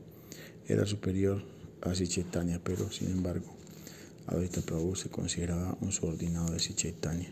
era 0.68 0.86
superior 0.86 1.42
a 1.82 1.94
Chaitanya, 1.94 2.60
pero 2.62 2.92
sin 2.92 3.10
embargo, 3.10 3.48
Advaita 4.28 4.60
Prabhu 4.60 4.98
se 4.98 5.10
consideraba 5.10 5.78
un 5.80 5.94
subordinado 5.94 6.52
de 6.52 6.60
Chaitanya. 6.60 7.32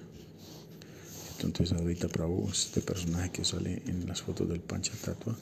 Entonces, 1.42 1.78
Advaita 1.78 2.08
Prabhu 2.08 2.50
es 2.50 2.68
este 2.68 2.80
personaje 2.80 3.30
que 3.32 3.44
sale 3.44 3.84
en 3.88 4.08
las 4.08 4.22
fotos 4.22 4.48
del 4.48 4.62
Panchatattva 4.62 5.36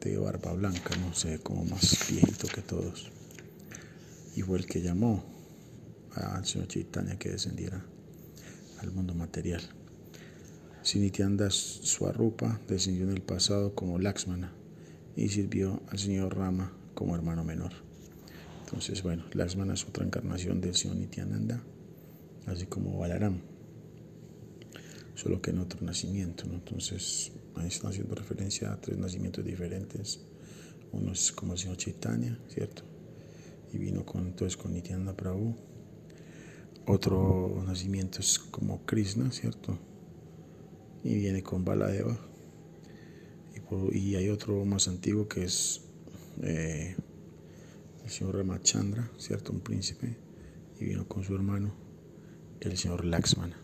de 0.00 0.18
barba 0.18 0.52
blanca, 0.52 0.94
no 0.96 1.14
sé, 1.14 1.40
como 1.40 1.64
más 1.64 2.06
viejito 2.08 2.46
que 2.48 2.60
todos. 2.60 3.10
Y 4.36 4.42
fue 4.42 4.58
el 4.58 4.66
que 4.66 4.82
llamó 4.82 5.24
al 6.14 6.44
señor 6.44 6.68
Chaitanya 6.68 7.18
que 7.18 7.30
descendiera 7.30 7.84
al 8.80 8.92
mundo 8.92 9.14
material. 9.14 9.62
Sinityananda 10.82 11.50
Swarupa 11.50 12.60
descendió 12.68 13.04
en 13.04 13.10
el 13.10 13.22
pasado 13.22 13.74
como 13.74 13.98
Lakshmana 13.98 14.52
y 15.16 15.28
sirvió 15.30 15.82
al 15.88 15.98
señor 15.98 16.36
Rama 16.36 16.70
como 16.94 17.16
hermano 17.16 17.44
menor. 17.44 17.72
Entonces, 18.60 19.02
bueno, 19.02 19.24
Lakshmana 19.32 19.74
es 19.74 19.84
otra 19.84 20.04
encarnación 20.04 20.60
del 20.60 20.74
señor 20.74 20.98
Nityananda, 20.98 21.62
así 22.46 22.66
como 22.66 22.98
Balaram, 22.98 23.40
solo 25.14 25.40
que 25.40 25.50
en 25.50 25.60
otro 25.60 25.80
nacimiento. 25.80 26.44
Entonces, 26.44 27.32
ahí 27.54 27.68
están 27.68 27.90
haciendo 27.90 28.14
referencia 28.14 28.72
a 28.72 28.80
tres 28.80 28.98
nacimientos 28.98 29.44
diferentes. 29.44 30.20
Uno 30.92 31.12
es 31.12 31.32
como 31.32 31.54
el 31.54 31.58
señor 31.58 31.78
Chaitanya, 31.78 32.38
¿cierto? 32.48 32.95
Vino 33.76 34.04
con, 34.04 34.26
entonces 34.26 34.56
con 34.56 34.72
Nityananda 34.72 35.16
Prabhu. 35.16 35.54
Otro 36.86 37.62
nacimiento 37.66 38.20
es 38.20 38.38
como 38.38 38.84
Krishna, 38.86 39.30
¿cierto? 39.32 39.78
y 41.06 41.14
viene 41.14 41.42
con 41.42 41.64
Baladeva. 41.64 42.18
Y, 43.92 43.98
y 43.98 44.16
hay 44.16 44.28
otro 44.28 44.64
más 44.64 44.88
antiguo 44.88 45.28
que 45.28 45.44
es 45.44 45.82
eh, 46.42 46.96
el 48.04 48.10
señor 48.10 48.36
Ramachandra, 48.36 49.10
¿cierto? 49.16 49.52
Un 49.52 49.60
príncipe, 49.60 50.16
y 50.80 50.84
vino 50.84 51.06
con 51.06 51.22
su 51.22 51.34
hermano, 51.34 51.74
el 52.60 52.76
señor 52.76 53.04
Laxmana. 53.04 53.56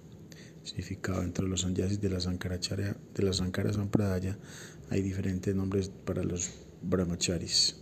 Significado 0.63 1.23
entre 1.23 1.49
los 1.49 1.63
sanyasis 1.63 2.01
de 2.01 2.11
la 2.11 2.21
Sankaracharya, 2.21 2.97
de 3.15 3.23
la 3.25 3.33
Sankara 3.33 3.73
Sampradaya, 3.73 4.39
hay 4.91 5.03
diferentes 5.03 5.53
nombres 5.55 5.89
para 5.89 6.23
los 6.23 6.51
brahmacharis. 6.83 7.82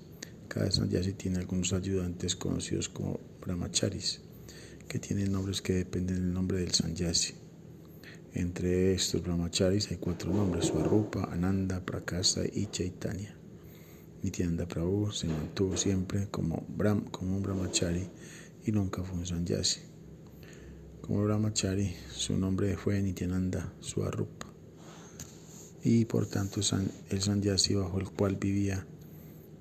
Cada 0.50 0.68
sanyasi 0.68 1.12
tiene 1.12 1.38
algunos 1.38 1.72
ayudantes 1.72 2.34
conocidos 2.34 2.88
como 2.88 3.20
brahmacharis, 3.40 4.20
que 4.88 4.98
tienen 4.98 5.30
nombres 5.30 5.62
que 5.62 5.74
dependen 5.74 6.16
del 6.16 6.32
nombre 6.32 6.58
del 6.58 6.74
sanyasi. 6.74 7.34
Entre 8.34 8.92
estos 8.92 9.22
brahmacharis 9.22 9.92
hay 9.92 9.98
cuatro 9.98 10.34
nombres, 10.34 10.64
Swarupa, 10.66 11.28
Ananda, 11.30 11.86
Prakasa 11.86 12.40
y 12.52 12.66
Chaitanya. 12.66 13.32
Nityananda 14.24 14.66
Prabhu 14.66 15.12
se 15.12 15.28
mantuvo 15.28 15.76
siempre 15.76 16.26
como, 16.32 16.66
como 17.12 17.36
un 17.36 17.42
brahmachari 17.44 18.08
y 18.66 18.72
nunca 18.72 19.04
fue 19.04 19.18
un 19.18 19.26
sanyasi. 19.26 19.82
Como 21.00 21.22
brahmachari, 21.22 21.94
su 22.12 22.36
nombre 22.36 22.76
fue 22.76 23.00
Nityananda 23.00 23.72
Swarupa 23.78 24.48
y 25.84 26.06
por 26.06 26.26
tanto 26.26 26.60
el 27.10 27.22
sanyasi 27.22 27.76
bajo 27.76 28.00
el 28.00 28.10
cual 28.10 28.34
vivía 28.34 28.84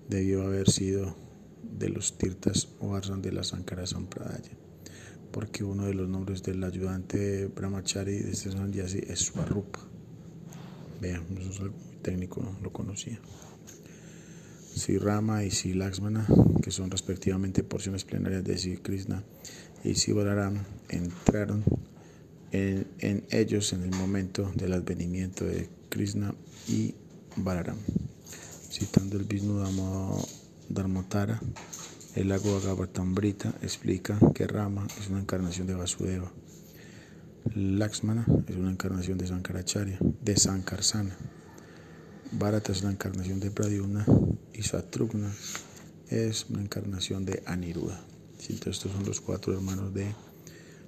debió 0.09 0.43
haber 0.43 0.69
sido 0.69 1.15
de 1.63 1.89
los 1.89 2.17
tirtas 2.17 2.69
o 2.79 2.95
arsan 2.95 3.21
de 3.21 3.31
la 3.31 3.43
Sankara 3.43 3.85
Sampradaya 3.87 4.51
porque 5.31 5.63
uno 5.63 5.85
de 5.85 5.93
los 5.93 6.09
nombres 6.09 6.43
del 6.43 6.63
ayudante 6.63 7.47
Brahmachari 7.47 8.19
de 8.19 8.31
este 8.31 8.51
Sannyasi 8.51 9.03
es 9.07 9.19
Swarupa. 9.19 9.79
Vean, 11.01 11.25
eso 11.37 11.49
es 11.49 11.59
algo 11.59 11.77
muy 11.77 11.95
técnico, 11.97 12.41
no 12.41 12.57
lo 12.61 12.71
conocía. 12.73 13.19
Si 14.75 14.97
Rama 14.97 15.43
y 15.43 15.51
Si 15.51 15.73
Lakshmana, 15.73 16.25
que 16.61 16.71
son 16.71 16.89
respectivamente 16.89 17.63
porciones 17.63 18.05
plenarias 18.05 18.43
de 18.43 18.57
Si 18.57 18.77
Krishna 18.77 19.23
y 19.83 19.95
Si 19.95 20.11
Balaram, 20.11 20.63
entraron 20.89 21.63
en, 22.51 22.87
en, 22.99 23.25
ellos 23.29 23.73
en 23.73 23.83
el 23.83 23.91
momento 23.91 24.51
del 24.55 24.73
advenimiento 24.73 25.45
de 25.45 25.69
Krishna 25.89 26.33
y 26.67 26.95
Balaram. 27.35 27.77
Citando 28.79 29.17
el 29.17 29.25
Vishnu 29.25 29.61
Dharmotara, 30.69 31.37
el 32.15 32.29
lago 32.29 32.55
Agavatambrita 32.55 33.53
explica 33.61 34.17
que 34.33 34.47
Rama 34.47 34.87
es 34.97 35.09
una 35.09 35.19
encarnación 35.19 35.67
de 35.67 35.73
Vasudeva. 35.73 36.31
Lakshmana 37.53 38.25
es 38.47 38.55
una 38.55 38.71
encarnación 38.71 39.17
de 39.17 39.27
Sankaracharya, 39.27 39.97
de 39.99 40.37
Sankarsana. 40.37 41.13
Bharata 42.31 42.71
es 42.71 42.81
una 42.81 42.91
encarnación 42.91 43.41
de 43.41 43.51
Pradyumna 43.51 44.05
y 44.53 44.63
Satrugna 44.63 45.29
es 46.07 46.45
una 46.49 46.61
encarnación 46.61 47.25
de 47.25 47.43
Aniruddha. 47.45 47.99
Entonces 48.47 48.77
estos 48.77 48.93
son 48.93 49.05
los 49.05 49.19
cuatro 49.19 49.53
hermanos 49.53 49.93
de, 49.93 50.15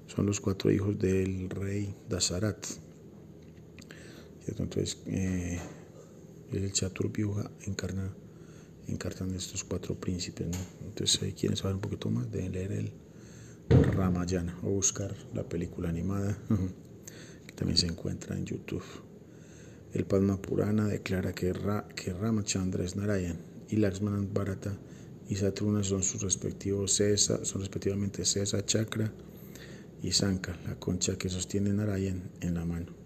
son 0.07 0.25
los 0.27 0.39
cuatro 0.39 0.71
hijos 0.71 0.97
del 0.97 1.49
rey 1.49 1.93
Dasarat. 2.07 2.65
Entonces 4.47 4.97
eh, 5.07 5.59
el 6.51 6.71
Chaturvyuha 6.71 7.49
encarna 7.65 8.13
encartan 8.87 9.33
estos 9.33 9.63
cuatro 9.63 9.95
príncipes. 9.95 10.47
Entonces, 10.83 11.19
si 11.19 11.33
quieren 11.33 11.57
saber 11.57 11.75
un 11.75 11.81
poquito 11.81 12.09
más, 12.09 12.31
deben 12.31 12.51
leer 12.51 12.71
el 12.71 12.91
Ramayana 13.69 14.57
o 14.63 14.69
buscar 14.69 15.15
la 15.33 15.47
película 15.47 15.89
animada 15.89 16.37
que 17.47 17.53
también 17.53 17.77
se 17.77 17.87
encuentra 17.87 18.37
en 18.37 18.45
YouTube. 18.45 18.83
El 19.93 20.05
Padma 20.05 20.41
Purana 20.41 20.87
declara 20.87 21.33
que, 21.33 21.53
que 21.95 22.13
Ramachandra 22.13 22.83
es 22.83 22.95
Narayan 22.95 23.37
y 23.69 23.77
Lakshmana 23.77 24.25
Bharata 24.33 24.77
y 25.27 25.35
Satruna 25.35 25.83
son 25.83 26.03
sus 26.03 26.21
respectivos 26.21 26.95
Cesa, 26.95 27.43
son 27.45 27.61
respectivamente 27.61 28.25
Cesa, 28.25 28.65
Chakra 28.65 29.11
y 30.01 30.11
Sanka, 30.11 30.57
la 30.65 30.75
concha 30.75 31.17
que 31.17 31.29
sostiene 31.29 31.71
Narayan 31.73 32.31
en 32.41 32.55
la 32.55 32.65
mano. 32.65 33.00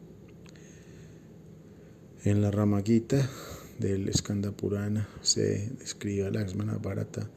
En 2.26 2.42
la 2.42 2.50
Ramagita 2.50 3.30
del 3.78 4.12
Skanda 4.12 4.52
Purana 4.52 5.08
se 5.22 5.70
describe 5.78 6.26
a 6.26 6.32
Lakshmana, 6.32 6.80
Bharata 6.80 7.30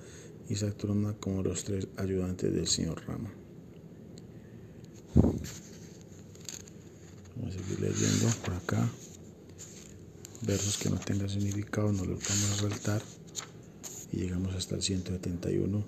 y 0.48 0.54
Saturna 0.54 1.14
como 1.20 1.42
los 1.42 1.64
tres 1.64 1.88
ayudantes 1.98 2.50
del 2.54 2.66
señor 2.66 3.04
Rama. 3.06 3.30
Vamos 5.14 5.42
a 7.48 7.50
seguir 7.50 7.80
leyendo 7.80 8.28
por 8.42 8.54
acá. 8.54 8.88
Versos 10.46 10.78
que 10.78 10.88
no 10.88 10.96
tengan 10.96 11.28
significado 11.28 11.92
no 11.92 12.06
los 12.06 12.20
vamos 12.26 12.52
a 12.52 12.56
saltar. 12.62 13.02
Y 14.10 14.20
llegamos 14.20 14.54
hasta 14.54 14.76
el 14.76 14.82
171. 14.82 15.84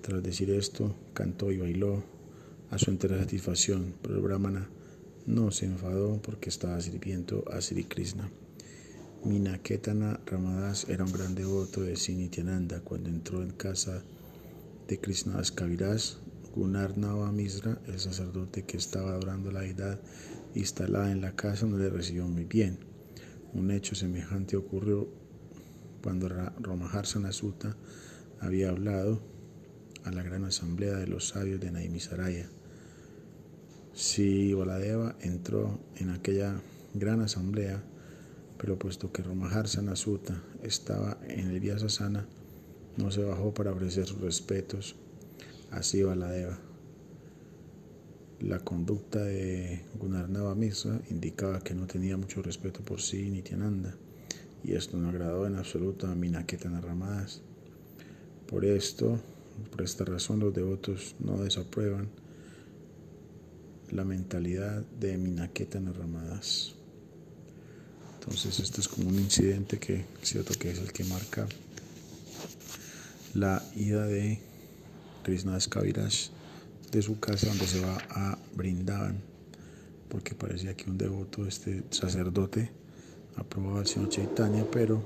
Tras 0.00 0.20
decir 0.24 0.50
esto, 0.50 0.96
cantó 1.14 1.52
y 1.52 1.58
bailó 1.58 2.02
a 2.72 2.78
su 2.78 2.90
entera 2.90 3.20
satisfacción, 3.20 3.94
pero 4.02 4.16
el 4.16 4.22
Brahmana 4.22 4.68
no 5.26 5.50
se 5.50 5.66
enfadó 5.66 6.20
porque 6.22 6.48
estaba 6.48 6.80
sirviendo 6.80 7.44
a 7.52 7.60
Sri 7.60 7.84
Krishna 7.84 8.30
Minaketana 9.26 10.20
Ramadas 10.24 10.86
era 10.88 11.02
un 11.02 11.10
gran 11.10 11.34
devoto 11.34 11.80
de 11.80 11.96
Sinityananda. 11.96 12.80
Cuando 12.82 13.08
entró 13.08 13.42
en 13.42 13.50
casa 13.50 14.04
de 14.86 15.00
Krishnadas 15.00 15.50
Kaviraj, 15.50 16.18
Gunnar 16.54 16.96
Nava 16.96 17.32
Misra, 17.32 17.80
el 17.88 17.98
sacerdote 17.98 18.62
que 18.62 18.76
estaba 18.76 19.10
adorando 19.10 19.50
la 19.50 19.62
deidad 19.62 20.00
instalada 20.54 21.10
en 21.10 21.22
la 21.22 21.34
casa, 21.34 21.66
no 21.66 21.76
le 21.76 21.90
recibió 21.90 22.28
muy 22.28 22.44
bien. 22.44 22.78
Un 23.52 23.72
hecho 23.72 23.96
semejante 23.96 24.56
ocurrió 24.56 25.08
cuando 26.04 26.28
Romahar 26.60 27.06
Sanasuta 27.06 27.76
había 28.38 28.68
hablado 28.68 29.20
a 30.04 30.12
la 30.12 30.22
gran 30.22 30.44
asamblea 30.44 30.94
de 30.94 31.08
los 31.08 31.28
sabios 31.28 31.58
de 31.58 31.72
Naimisaraya. 31.72 32.48
Si 33.96 34.52
Baladeva 34.52 35.16
entró 35.22 35.78
en 35.96 36.10
aquella 36.10 36.60
gran 36.92 37.22
asamblea, 37.22 37.82
pero 38.58 38.78
puesto 38.78 39.10
que 39.10 39.22
Romahar 39.22 39.68
Sanasuta 39.68 40.42
estaba 40.62 41.16
en 41.26 41.48
el 41.48 41.60
Vyasasana, 41.60 42.26
no 42.98 43.10
se 43.10 43.24
bajó 43.24 43.54
para 43.54 43.72
ofrecer 43.72 44.04
sus 44.04 44.20
respetos 44.20 44.96
a 45.70 45.80
Baladeva. 46.04 46.58
La 48.40 48.58
conducta 48.58 49.24
de 49.24 49.80
Gunarnava 49.98 50.54
Misra 50.54 51.00
indicaba 51.08 51.60
que 51.60 51.74
no 51.74 51.86
tenía 51.86 52.18
mucho 52.18 52.42
respeto 52.42 52.82
por 52.82 53.00
sí 53.00 53.30
ni 53.30 53.40
Tiananda, 53.40 53.94
y 54.62 54.74
esto 54.74 54.98
no 54.98 55.08
agradó 55.08 55.46
en 55.46 55.56
absoluto 55.56 56.06
a 56.06 56.14
Minaketa 56.14 56.68
Narramadas. 56.68 57.40
Por 58.46 58.66
esto, 58.66 59.18
por 59.70 59.80
esta 59.80 60.04
razón, 60.04 60.40
los 60.40 60.52
devotos 60.52 61.16
no 61.18 61.42
desaprueban 61.42 62.10
la 63.90 64.04
mentalidad 64.04 64.82
de 65.00 65.16
Minaketa 65.16 65.80
Narramadas. 65.80 66.74
Entonces, 68.18 68.58
esto 68.60 68.80
es 68.80 68.88
como 68.88 69.08
un 69.08 69.16
incidente 69.16 69.78
que, 69.78 70.04
cierto 70.22 70.54
que 70.58 70.70
es 70.70 70.78
el 70.78 70.92
que 70.92 71.04
marca 71.04 71.46
la 73.34 73.62
ida 73.76 74.06
de 74.06 74.40
Krishna 75.22 75.58
Kaviraj 75.68 76.30
de 76.90 77.02
su 77.02 77.20
casa 77.20 77.48
donde 77.48 77.66
se 77.66 77.80
va 77.80 77.98
a 78.10 78.38
Brindavan, 78.54 79.20
porque 80.08 80.34
parecía 80.34 80.76
que 80.76 80.88
un 80.90 80.98
devoto, 80.98 81.46
este 81.46 81.84
sacerdote, 81.90 82.70
aprobaba 83.36 83.80
al 83.80 83.86
señor 83.86 84.08
Chaitanya, 84.08 84.64
pero 84.70 85.04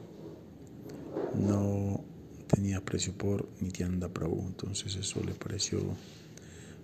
no 1.34 2.04
tenía 2.46 2.78
aprecio 2.78 3.12
por 3.12 3.48
Nityananda 3.60 4.08
Prabhu, 4.08 4.46
entonces 4.46 4.94
eso 4.96 5.22
le 5.24 5.32
pareció 5.32 5.80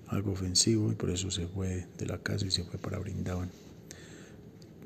algo 0.09 0.33
ofensivo 0.33 0.91
y 0.93 0.95
por 0.95 1.11
eso 1.11 1.31
se 1.31 1.47
fue 1.47 1.87
de 1.99 2.07
la 2.07 2.19
casa 2.19 2.47
y 2.47 2.51
se 2.51 2.65
fue 2.65 2.79
para 2.79 2.99
Brindavan. 2.99 3.51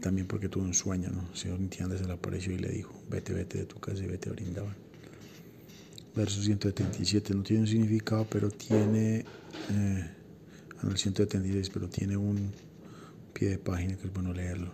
También 0.00 0.27
porque 0.27 0.49
tuvo 0.49 0.65
un 0.65 0.75
sueño, 0.75 1.11
¿no? 1.11 1.29
El 1.31 1.37
señor 1.37 1.61
Nityananda 1.61 1.99
se 1.99 2.07
le 2.07 2.12
apareció 2.12 2.53
y 2.53 2.59
le 2.59 2.71
dijo, 2.71 2.95
vete, 3.11 3.35
vete 3.35 3.59
de 3.59 3.67
tu 3.67 3.79
casa 3.79 4.03
y 4.03 4.07
vete 4.07 4.31
a 4.31 4.33
Brindavan. 4.33 4.75
Verso 6.15 6.43
177 6.43 7.35
no 7.35 7.43
tiene 7.43 7.62
un 7.62 7.69
significado, 7.69 8.27
pero 8.29 8.50
tiene, 8.50 9.25
eh, 9.71 10.11
el 10.83 10.97
176, 10.97 11.71
pero 11.71 11.89
tiene 11.89 12.17
un 12.17 12.50
pie 13.33 13.50
de 13.50 13.59
página 13.59 13.97
que 13.97 14.07
es 14.07 14.12
bueno 14.12 14.33
leerlo. 14.33 14.73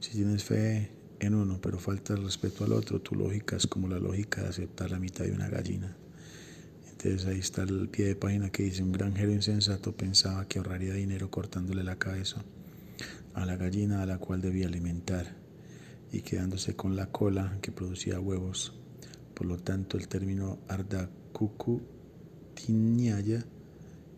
Si 0.00 0.12
tienes 0.12 0.44
fe 0.44 0.90
en 1.18 1.34
uno, 1.34 1.58
pero 1.60 1.78
falta 1.78 2.14
el 2.14 2.22
respeto 2.22 2.64
al 2.64 2.72
otro, 2.72 3.00
tu 3.00 3.16
lógica 3.16 3.56
es 3.56 3.66
como 3.66 3.88
la 3.88 3.98
lógica 3.98 4.42
de 4.42 4.48
aceptar 4.48 4.90
la 4.90 4.98
mitad 4.98 5.24
de 5.24 5.32
una 5.32 5.48
gallina. 5.48 5.96
Entonces 7.00 7.28
ahí 7.28 7.38
está 7.38 7.62
el 7.62 7.88
pie 7.88 8.06
de 8.06 8.16
página 8.16 8.50
que 8.50 8.64
dice, 8.64 8.82
un 8.82 8.90
granjero 8.90 9.30
insensato 9.30 9.92
pensaba 9.96 10.48
que 10.48 10.58
ahorraría 10.58 10.94
dinero 10.94 11.30
cortándole 11.30 11.84
la 11.84 11.96
cabeza 11.96 12.42
a 13.34 13.46
la 13.46 13.56
gallina 13.56 14.02
a 14.02 14.06
la 14.06 14.18
cual 14.18 14.40
debía 14.40 14.66
alimentar 14.66 15.36
y 16.10 16.22
quedándose 16.22 16.74
con 16.74 16.96
la 16.96 17.06
cola 17.06 17.56
que 17.62 17.70
producía 17.70 18.18
huevos. 18.18 18.74
Por 19.34 19.46
lo 19.46 19.58
tanto, 19.58 19.96
el 19.96 20.08
término 20.08 20.58
ardakuku 20.66 21.80
tinyaya, 22.54 23.44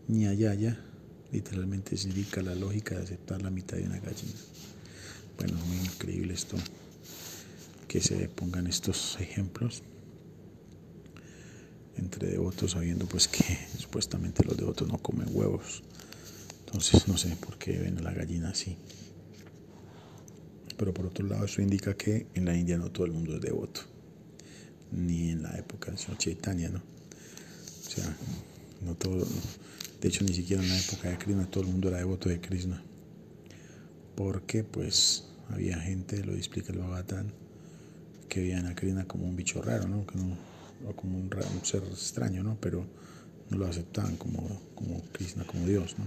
nyayaya, 0.07 0.83
literalmente 1.31 1.95
significa 1.97 2.41
la 2.41 2.55
lógica 2.55 2.95
de 2.95 3.03
aceptar 3.03 3.43
la 3.43 3.51
mitad 3.51 3.77
de 3.77 3.83
una 3.83 3.99
gallina. 3.99 4.39
Bueno, 5.37 5.53
muy 5.67 5.77
increíble 5.77 6.33
esto, 6.33 6.57
que 7.87 8.01
se 8.01 8.27
pongan 8.27 8.65
estos 8.65 9.19
ejemplos 9.21 9.83
entre 12.01 12.29
devotos 12.29 12.71
sabiendo 12.71 13.05
pues 13.05 13.27
que 13.27 13.43
supuestamente 13.77 14.43
los 14.43 14.57
devotos 14.57 14.87
no 14.87 14.97
comen 14.97 15.27
huevos. 15.31 15.83
Entonces 16.65 17.07
no 17.07 17.17
sé 17.17 17.35
por 17.35 17.57
qué 17.57 17.77
ven 17.77 17.97
a 17.99 18.01
la 18.01 18.13
gallina 18.13 18.49
así. 18.49 18.77
Pero 20.77 20.93
por 20.93 21.05
otro 21.05 21.25
lado 21.27 21.45
eso 21.45 21.61
indica 21.61 21.95
que 21.95 22.27
en 22.33 22.45
la 22.45 22.55
India 22.55 22.77
no 22.77 22.91
todo 22.91 23.05
el 23.05 23.11
mundo 23.11 23.35
es 23.35 23.41
devoto. 23.41 23.81
Ni 24.91 25.29
en 25.29 25.43
la 25.43 25.57
época 25.57 25.91
del 25.91 25.99
señor 25.99 26.17
Chaitanya, 26.17 26.69
¿no? 26.69 26.79
O 26.79 27.89
sea, 27.89 28.17
no 28.81 28.95
todo, 28.95 29.25
de 30.01 30.07
hecho 30.07 30.23
ni 30.23 30.33
siquiera 30.33 30.63
en 30.63 30.69
la 30.69 30.79
época 30.79 31.09
de 31.09 31.17
Krishna 31.17 31.45
todo 31.49 31.63
el 31.63 31.69
mundo 31.69 31.89
era 31.89 31.97
devoto 31.97 32.29
de 32.29 32.41
Krishna. 32.41 32.83
Porque 34.15 34.63
pues 34.63 35.25
había 35.49 35.77
gente, 35.79 36.23
lo 36.23 36.33
explica 36.33 36.71
el 36.71 36.79
Bhagavatam, 36.79 37.27
que 38.27 38.41
veían 38.41 38.65
a 38.67 38.75
Krishna 38.75 39.05
como 39.05 39.25
un 39.25 39.35
bicho 39.35 39.61
raro, 39.61 39.87
¿no? 39.87 39.99
o 39.99 40.50
como 40.95 41.17
un, 41.17 41.29
ser 41.63 41.83
extraño, 41.83 42.43
¿no? 42.43 42.57
Pero 42.59 42.85
no 43.49 43.57
lo 43.57 43.67
aceptaban 43.67 44.17
como, 44.17 44.61
como 44.75 45.01
Krishna, 45.11 45.45
como 45.45 45.65
Dios, 45.65 45.95
¿no? 45.97 46.05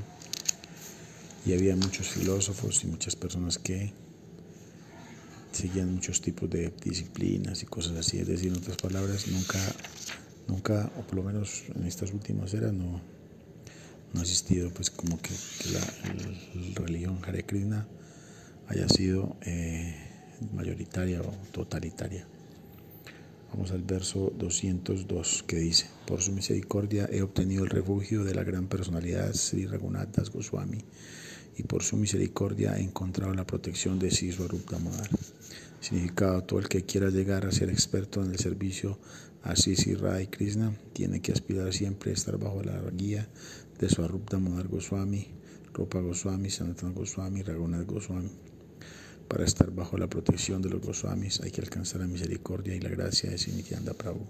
Y 1.46 1.52
había 1.52 1.76
muchos 1.76 2.08
filósofos 2.08 2.84
y 2.84 2.86
muchas 2.86 3.16
personas 3.16 3.58
que 3.58 3.92
seguían 5.52 5.94
muchos 5.94 6.20
tipos 6.20 6.48
de 6.50 6.72
disciplinas 6.82 7.62
y 7.62 7.66
cosas 7.66 7.96
así. 7.96 8.18
Es 8.18 8.26
decir, 8.26 8.48
en 8.48 8.58
otras 8.58 8.76
palabras, 8.76 9.28
nunca, 9.28 9.58
nunca, 10.48 10.90
o 10.98 11.02
por 11.02 11.16
lo 11.16 11.22
menos 11.22 11.64
en 11.74 11.84
estas 11.84 12.12
últimas 12.12 12.54
eras, 12.54 12.72
no, 12.72 13.00
no 14.12 14.20
ha 14.20 14.22
existido 14.22 14.70
pues 14.70 14.90
como 14.90 15.20
que, 15.20 15.34
la, 15.72 16.74
religión 16.74 17.20
Hare 17.24 17.44
Krishna 17.44 17.86
haya 18.68 18.88
sido 18.88 19.36
eh, 19.42 19.94
mayoritaria 20.52 21.20
o 21.20 21.30
totalitaria. 21.52 22.26
Vamos 23.54 23.70
al 23.70 23.82
verso 23.82 24.32
202 24.36 25.44
que 25.46 25.54
dice, 25.54 25.86
por 26.08 26.20
su 26.20 26.32
misericordia 26.32 27.08
he 27.12 27.22
obtenido 27.22 27.62
el 27.62 27.70
refugio 27.70 28.24
de 28.24 28.34
la 28.34 28.42
gran 28.42 28.66
personalidad 28.66 29.32
Sri 29.32 29.64
Raghunath 29.64 30.28
Goswami 30.32 30.78
y 31.56 31.62
por 31.62 31.84
su 31.84 31.96
misericordia 31.96 32.76
he 32.76 32.82
encontrado 32.82 33.32
la 33.32 33.46
protección 33.46 34.00
de 34.00 34.10
Siswarup 34.10 34.68
Damodar. 34.68 35.08
Significado, 35.78 36.42
todo 36.42 36.58
el 36.58 36.68
que 36.68 36.82
quiera 36.82 37.10
llegar 37.10 37.46
a 37.46 37.52
ser 37.52 37.70
experto 37.70 38.24
en 38.24 38.32
el 38.32 38.40
servicio 38.40 38.98
a 39.44 39.54
Sisi 39.54 39.94
Rai 39.94 40.26
Krishna 40.26 40.76
tiene 40.92 41.22
que 41.22 41.30
aspirar 41.30 41.72
siempre 41.72 42.10
a 42.10 42.14
estar 42.14 42.36
bajo 42.38 42.60
la 42.60 42.82
guía 42.90 43.28
de 43.78 43.88
Swarup 43.88 44.30
Damodar 44.30 44.66
Goswami, 44.66 45.28
Rupa 45.72 46.00
Goswami, 46.00 46.50
Sanatana 46.50 46.92
Goswami, 46.92 47.42
Raghunath 47.42 47.86
Goswami. 47.86 48.30
Para 49.28 49.44
estar 49.44 49.70
bajo 49.70 49.96
la 49.96 50.06
protección 50.06 50.60
de 50.62 50.70
los 50.70 50.80
Goswamis 50.80 51.40
hay 51.40 51.50
que 51.50 51.60
alcanzar 51.60 52.00
la 52.00 52.06
misericordia 52.06 52.74
y 52.74 52.80
la 52.80 52.90
gracia 52.90 53.30
de 53.30 53.38
Sinityananda 53.38 53.94
Prabhu. 53.94 54.26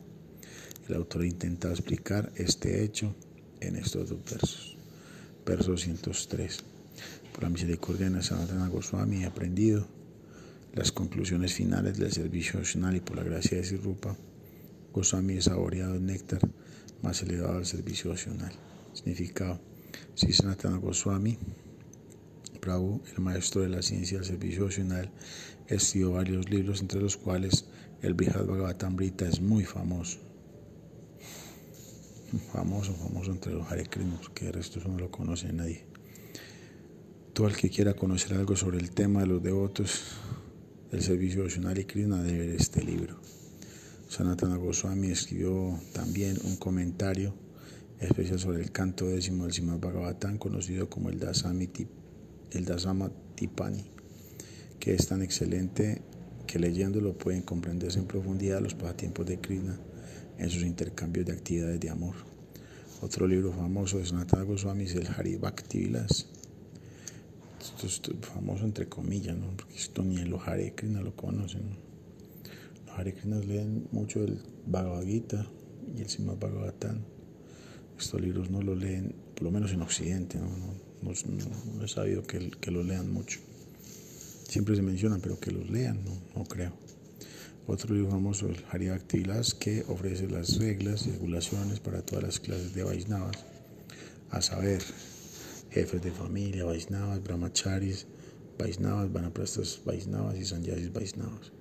El 0.88 0.94
autor 0.94 1.24
intenta 1.24 1.70
explicar 1.70 2.32
este 2.36 2.84
hecho 2.84 3.14
en 3.60 3.76
estos 3.76 4.10
dos 4.10 4.24
versos. 4.24 4.76
Verso 5.44 5.72
203. 5.72 6.64
Por 7.32 7.42
la 7.42 7.50
misericordia 7.50 8.08
de 8.08 8.22
Sanatana 8.22 8.68
Goswami 8.68 9.22
he 9.22 9.26
aprendido 9.26 9.86
las 10.74 10.92
conclusiones 10.92 11.52
finales 11.52 11.98
del 11.98 12.12
servicio 12.12 12.60
opcional 12.60 12.96
y 12.96 13.00
por 13.00 13.16
la 13.16 13.24
gracia 13.24 13.58
de 13.58 13.64
Sirupa 13.64 14.16
Goswami 14.92 15.34
he 15.34 15.42
saboreado 15.42 15.96
el 15.96 16.06
néctar 16.06 16.40
más 17.02 17.20
elevado 17.22 17.56
del 17.56 17.66
servicio 17.66 18.12
opcional. 18.12 18.52
Significado. 18.92 19.60
Si 20.14 20.32
Sanatana 20.32 20.76
Goswami 20.76 21.36
Prabhu, 22.64 23.02
el 23.14 23.22
maestro 23.22 23.60
de 23.60 23.68
la 23.68 23.82
ciencia 23.82 24.16
del 24.16 24.26
servicio 24.26 24.64
opcional, 24.64 25.10
escribió 25.68 26.12
varios 26.12 26.48
libros, 26.48 26.80
entre 26.80 26.98
los 26.98 27.18
cuales 27.18 27.66
el 28.00 28.14
Brihad 28.14 28.46
Bhagavatamrita 28.46 29.28
es 29.28 29.42
muy 29.42 29.64
famoso. 29.64 30.18
Famoso, 32.52 32.94
famoso 32.94 33.32
entre 33.32 33.52
los 33.52 33.70
Hare 33.70 33.84
que 34.34 34.46
el 34.46 34.52
resto 34.54 34.80
no 34.88 34.98
lo 34.98 35.10
conoce 35.10 35.52
nadie. 35.52 35.84
Todo 37.34 37.48
el 37.48 37.56
que 37.56 37.68
quiera 37.68 37.92
conocer 37.92 38.34
algo 38.34 38.56
sobre 38.56 38.78
el 38.78 38.92
tema 38.92 39.20
de 39.20 39.26
los 39.26 39.42
devotos 39.42 40.00
del 40.90 41.02
servicio 41.02 41.42
opcional 41.42 41.78
y 41.78 41.84
Krishna 41.84 42.22
debe 42.22 42.46
ver 42.46 42.56
este 42.56 42.82
libro. 42.82 43.20
Sanatana 44.08 44.56
Goswami 44.56 45.08
escribió 45.08 45.78
también 45.92 46.38
un 46.44 46.56
comentario 46.56 47.34
especial 48.00 48.38
sobre 48.38 48.62
el 48.62 48.70
canto 48.72 49.06
décimo 49.06 49.44
del 49.44 49.52
Srimad 49.52 49.80
Bhagavatam, 49.80 50.38
conocido 50.38 50.88
como 50.88 51.10
el 51.10 51.18
Dasami 51.18 51.68
el 52.54 52.64
Dasama 52.64 53.10
Tipani, 53.34 53.84
que 54.78 54.94
es 54.94 55.06
tan 55.08 55.22
excelente 55.22 56.02
que 56.46 56.58
leyéndolo 56.58 57.16
pueden 57.16 57.42
comprenderse 57.42 57.98
en 57.98 58.06
profundidad 58.06 58.60
los 58.60 58.74
pasatiempos 58.74 59.26
de 59.26 59.40
Krishna 59.40 59.78
en 60.38 60.50
sus 60.50 60.62
intercambios 60.62 61.26
de 61.26 61.32
actividades 61.32 61.80
de 61.80 61.90
amor. 61.90 62.14
Otro 63.00 63.26
libro 63.26 63.52
famoso 63.52 63.98
de 63.98 64.06
Sanatana 64.06 64.44
Goswami 64.44 64.84
es 64.84 64.94
el 64.94 65.06
Hari 65.06 65.36
Bhakti 65.36 65.78
Vilas. 65.78 66.26
Esto 67.60 67.86
es 67.86 68.00
famoso 68.20 68.64
entre 68.64 68.88
comillas, 68.88 69.36
¿no? 69.36 69.48
porque 69.56 69.74
esto 69.74 70.02
ni 70.02 70.16
el 70.16 70.34
Hare 70.34 70.74
Krishna 70.74 71.00
lo 71.00 71.14
conocen. 71.16 71.76
Hare 72.96 73.12
Krishnas 73.12 73.44
leen 73.46 73.88
mucho 73.90 74.22
el 74.22 74.38
Bhagavad 74.66 75.04
Gita 75.04 75.46
y 75.96 76.02
el 76.02 76.08
Srimad 76.08 76.36
Bhagavatam. 76.36 77.00
Estos 77.98 78.20
libros 78.20 78.50
no 78.50 78.62
lo 78.62 78.74
leen, 78.74 79.14
por 79.34 79.44
lo 79.44 79.50
menos 79.50 79.72
en 79.72 79.82
Occidente, 79.82 80.38
no, 80.38 80.48
no, 81.04 81.84
he 81.84 81.88
sabido 81.88 82.22
que, 82.22 82.50
que 82.50 82.70
lo 82.70 82.82
lean 82.82 83.12
mucho. 83.12 83.40
Siempre 84.48 84.76
se 84.76 84.82
mencionan, 84.82 85.20
pero 85.20 85.38
que 85.38 85.50
los 85.50 85.68
lean, 85.68 86.00
no, 86.34 86.44
creo. 86.44 86.72
Otro 87.66 87.94
libro 87.94 88.10
famoso, 88.10 88.48
el 88.48 88.62
Haribhakti 88.70 89.18
Vilas, 89.18 89.54
que 89.54 89.84
ofrece 89.88 90.28
las 90.28 90.58
reglas 90.58 91.06
y 91.06 91.12
regulaciones 91.12 91.80
para 91.80 92.02
todas 92.02 92.24
las 92.24 92.40
clases 92.40 92.74
de 92.74 92.84
Vaisnavas, 92.84 93.36
a 94.30 94.42
saber, 94.42 94.82
jefes 95.70 96.02
de 96.02 96.12
familia, 96.12 96.64
Vaisnavas, 96.64 97.22
Brahmacharis, 97.22 98.06
Vaisnavas, 98.58 99.12
Vanaprastas 99.12 99.80
Vaisnavas 99.84 100.36
y 100.36 100.44
Sanyasis 100.44 100.92
Vaisnavas. 100.92 101.52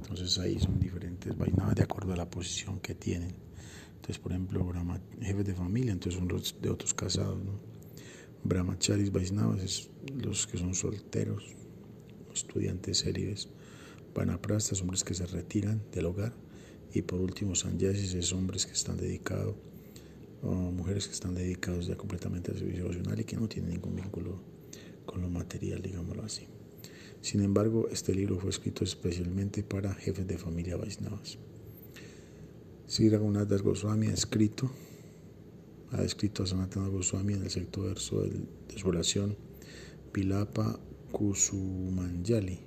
Entonces 0.00 0.38
ahí 0.38 0.58
son 0.58 0.80
diferentes 0.80 1.36
Vaisnavas 1.36 1.76
de 1.76 1.82
acuerdo 1.82 2.14
a 2.14 2.16
la 2.16 2.28
posición 2.28 2.80
que 2.80 2.94
tienen. 2.94 3.34
Entonces, 3.96 4.18
por 4.18 4.32
ejemplo, 4.32 4.72
jefes 5.20 5.44
de 5.44 5.54
familia, 5.54 5.92
entonces 5.92 6.18
son 6.18 6.28
los 6.28 6.60
de 6.60 6.70
otros 6.70 6.92
casados, 6.92 7.38
¿no? 7.44 7.71
Brahmacharis 8.44 9.12
Vaisnavas 9.12 9.62
es 9.62 9.90
los 10.14 10.46
que 10.46 10.58
son 10.58 10.74
solteros, 10.74 11.44
estudiantes 12.34 13.02
célibes. 13.02 13.48
Vanaprastas, 14.14 14.82
hombres 14.82 15.04
que 15.04 15.14
se 15.14 15.26
retiran 15.26 15.82
del 15.90 16.06
hogar. 16.06 16.34
Y 16.92 17.02
por 17.02 17.20
último, 17.20 17.54
Sanyasis 17.54 18.14
es 18.14 18.32
hombres 18.32 18.66
que 18.66 18.72
están 18.72 18.98
dedicados, 18.98 19.54
mujeres 20.42 21.06
que 21.06 21.14
están 21.14 21.34
dedicados 21.34 21.86
ya 21.86 21.96
completamente 21.96 22.50
al 22.50 22.58
servicio 22.58 22.82
devocional 22.82 23.18
y 23.20 23.24
que 23.24 23.36
no 23.36 23.48
tienen 23.48 23.70
ningún 23.70 23.96
vínculo 23.96 24.42
con 25.06 25.22
lo 25.22 25.30
material, 25.30 25.80
digámoslo 25.80 26.22
así. 26.22 26.46
Sin 27.22 27.42
embargo, 27.42 27.88
este 27.90 28.14
libro 28.14 28.38
fue 28.38 28.50
escrito 28.50 28.84
especialmente 28.84 29.62
para 29.62 29.94
jefes 29.94 30.26
de 30.26 30.36
familia 30.36 30.76
Vaisnavas. 30.76 31.38
Sri 32.86 33.08
Raghunath 33.08 33.50
Goswami 33.62 34.08
ha 34.08 34.12
escrito, 34.12 34.70
ha 35.92 36.02
escrito 36.02 36.42
a 36.42 36.46
Sanatana 36.46 36.88
Goswami 36.88 37.34
en 37.34 37.42
el 37.44 37.50
sexto 37.50 37.82
verso 37.82 38.22
de 38.22 38.40
su 38.76 38.88
oración 38.88 39.36
Pilapa 40.10 40.80
Kusumanjali, 41.12 42.58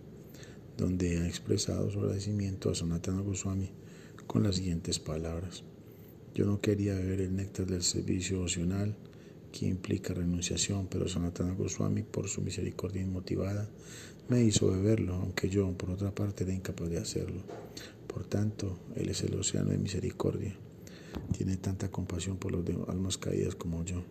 donde 0.78 1.18
ha 1.18 1.28
expresado 1.28 1.90
su 1.90 2.00
agradecimiento 2.00 2.70
a 2.70 2.76
Sanatana 2.76 3.22
Goswami 3.22 3.72
con 4.28 4.44
las 4.44 4.58
siguientes 4.58 5.00
palabras. 5.00 5.64
Yo 6.36 6.46
no 6.46 6.62
quería 6.62 6.94
beber 6.96 7.22
el 7.22 7.36
néctar 7.36 7.66
del 7.66 7.82
servicio 7.82 8.42
opcional 8.42 8.96
que 9.52 9.68
implica 9.68 10.14
renunciación, 10.14 10.88
pero 10.88 11.08
Sanatana 11.08 11.54
Goswami, 11.54 12.04
por 12.04 12.28
su 12.28 12.42
misericordia 12.42 13.02
inmotivada, 13.02 13.70
me 14.28 14.44
hizo 14.44 14.70
beberlo, 14.70 15.16
aunque 15.16 15.50
yo, 15.50 15.72
por 15.78 15.92
otra 15.92 16.14
parte, 16.14 16.44
era 16.44 16.54
incapaz 16.54 16.90
de 16.90 16.98
hacerlo. 16.98 17.42
Por 18.08 18.26
tanto, 18.26 18.80
Él 18.96 19.10
es 19.10 19.24
el 19.24 19.34
océano 19.36 19.72
de 19.72 19.78
misericordia. 19.78 20.56
Tiene 21.32 21.58
tanta 21.58 21.90
compasión 21.92 22.38
por 22.38 22.52
los 22.52 22.66
almas 22.90 23.18
caídas 23.18 23.56
como 23.56 23.84
yo, 23.84 24.04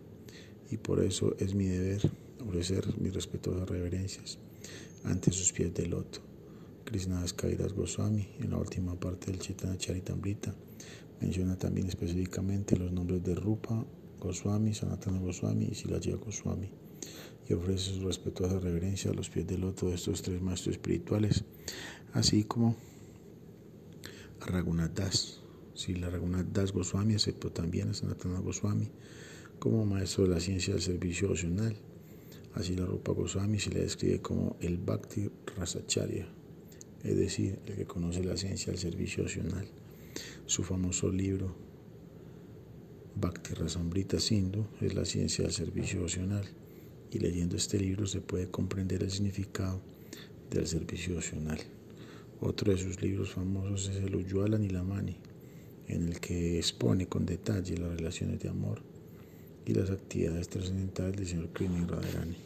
y 0.69 0.77
por 0.77 1.03
eso 1.03 1.35
es 1.39 1.53
mi 1.53 1.65
deber 1.65 2.11
ofrecer 2.45 2.99
mis 2.99 3.13
respetuosas 3.13 3.67
reverencias 3.67 4.37
ante 5.03 5.31
sus 5.31 5.51
pies 5.51 5.73
de 5.73 5.87
loto. 5.87 6.19
Krishna 6.83 7.23
Kairas 7.35 7.73
Goswami, 7.73 8.27
en 8.39 8.51
la 8.51 8.57
última 8.57 8.99
parte 8.99 9.31
del 9.31 9.39
Chaitanya 9.39 9.77
Charitamrita, 9.77 10.53
menciona 11.19 11.57
también 11.57 11.87
específicamente 11.87 12.77
los 12.77 12.91
nombres 12.91 13.23
de 13.23 13.33
Rupa, 13.33 13.83
Goswami, 14.19 14.73
Sanatana 14.73 15.19
Goswami 15.19 15.69
y 15.71 15.75
Silaya 15.75 16.15
Goswami 16.15 16.69
y 17.47 17.53
ofrece 17.53 17.93
su 17.93 18.05
respetuosa 18.05 18.59
reverencia 18.59 19.11
a 19.11 19.13
los 19.13 19.29
pies 19.29 19.47
del 19.47 19.61
loto 19.61 19.87
de 19.87 19.95
estos 19.95 20.21
tres 20.21 20.41
maestros 20.41 20.75
espirituales, 20.75 21.43
así 22.13 22.43
como 22.43 22.75
a 24.41 24.45
Raghunath 24.47 24.93
Das. 24.93 25.44
Si 25.75 25.93
la 25.93 26.09
Raghunath 26.09 26.47
Das 26.53 26.71
Goswami 26.71 27.15
aceptó 27.15 27.51
también 27.51 27.89
a 27.89 27.93
Sanatana 27.93 28.39
Goswami 28.39 28.89
como 29.59 29.85
maestro 29.85 30.23
de 30.23 30.29
la 30.29 30.39
ciencia 30.39 30.73
del 30.73 30.81
servicio 30.81 31.29
opcional. 31.29 31.75
Así 32.53 32.75
la 32.75 32.85
Rupa 32.85 33.11
Goswami 33.11 33.59
se 33.59 33.69
le 33.69 33.81
describe 33.81 34.21
como 34.21 34.55
el 34.61 34.77
Bhakti 34.77 35.29
Rasacharya, 35.57 36.25
es 37.03 37.17
decir, 37.17 37.59
el 37.65 37.75
que 37.75 37.85
conoce 37.85 38.23
la 38.23 38.37
ciencia 38.37 38.71
del 38.71 38.79
servicio 38.79 39.23
opcional. 39.23 39.67
Su 40.45 40.63
famoso 40.63 41.11
libro 41.11 41.53
Bhakti 43.15 43.53
Rasambrita 43.53 44.19
Sindhu 44.19 44.67
es 44.79 44.93
la 44.93 45.03
ciencia 45.03 45.43
del 45.43 45.53
servicio 45.53 46.01
opcional 46.03 46.45
y 47.11 47.19
leyendo 47.19 47.57
este 47.57 47.77
libro 47.77 48.07
se 48.07 48.21
puede 48.21 48.49
comprender 48.49 49.03
el 49.03 49.11
significado 49.11 49.81
del 50.49 50.67
servicio 50.67 51.17
opcional. 51.17 51.59
Otro 52.39 52.71
de 52.71 52.77
sus 52.77 53.01
libros 53.01 53.31
famosos 53.31 53.89
es 53.89 53.97
el 53.97 54.15
Ujjwala 54.15 54.57
Nilamani, 54.57 55.17
en 55.87 56.09
el 56.09 56.19
que 56.19 56.57
expone 56.57 57.07
con 57.07 57.25
detalle 57.25 57.77
las 57.77 57.95
relaciones 57.95 58.39
de 58.39 58.49
amor 58.49 58.81
y 59.65 59.73
las 59.73 59.89
actividades 59.89 60.49
trascendentales 60.49 61.15
del 61.17 61.27
Señor 61.27 61.49
Krishna 61.49 61.85
Radharani. 61.87 62.37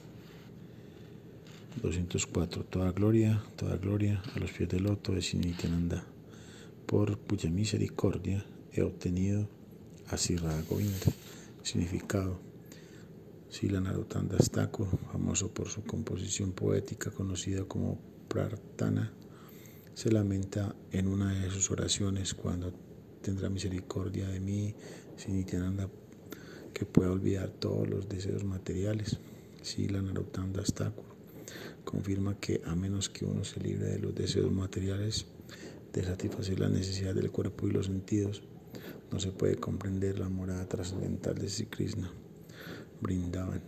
204. 1.82 2.66
Toda 2.66 2.92
gloria, 2.92 3.42
toda 3.56 3.78
gloria 3.78 4.22
a 4.36 4.40
los 4.40 4.52
pies 4.52 4.70
del 4.70 4.84
loto 4.84 5.14
de 5.14 5.22
Sinityananda, 5.22 6.04
por 6.86 7.18
cuya 7.20 7.50
misericordia 7.50 8.46
he 8.74 8.82
obtenido 8.82 9.48
Así 10.10 10.36
Govinda. 10.36 11.14
Significado. 11.62 12.40
Sila 13.50 13.80
Narotanda 13.80 14.38
Thakur, 14.38 14.88
famoso 15.12 15.54
por 15.54 15.70
su 15.70 15.84
composición 15.84 16.52
poética 16.52 17.12
conocida 17.12 17.64
como 17.66 18.00
Prartana, 18.28 19.12
se 19.94 20.12
lamenta 20.12 20.76
en 20.92 21.08
una 21.08 21.34
de 21.34 21.50
sus 21.52 21.70
oraciones 21.72 22.34
cuando 22.34 22.74
tendrá 23.22 23.50
misericordia 23.50 24.28
de 24.28 24.40
mí, 24.40 24.76
Sinityananda, 25.18 25.90
que 26.74 26.86
pueda 26.86 27.12
olvidar 27.12 27.50
todos 27.50 27.90
los 27.90 28.08
deseos 28.08 28.44
materiales. 28.44 29.18
Sila 29.62 30.02
Narotanda 30.02 30.64
Thakur 30.64 31.06
confirma 31.84 32.40
que 32.40 32.62
a 32.66 32.76
menos 32.76 33.10
que 33.10 33.26
uno 33.26 33.44
se 33.44 33.60
libre 33.60 33.88
de 33.88 34.00
los 34.00 34.16
deseos 34.16 34.52
materiales, 34.52 35.26
de 35.94 36.04
satisfacer 36.04 36.60
la 36.60 36.70
necesidad 36.70 37.16
del 37.16 37.32
cuerpo 37.32 37.68
y 37.68 37.72
los 37.72 37.88
sentidos, 37.88 38.44
no 39.12 39.20
se 39.20 39.32
puede 39.32 39.56
comprender 39.56 40.20
la 40.20 40.30
morada 40.30 40.68
trascendental 40.68 41.36
de 41.36 41.50
Sri 41.50 41.66
Krishna, 41.66 42.12
brindaban. 43.02 43.62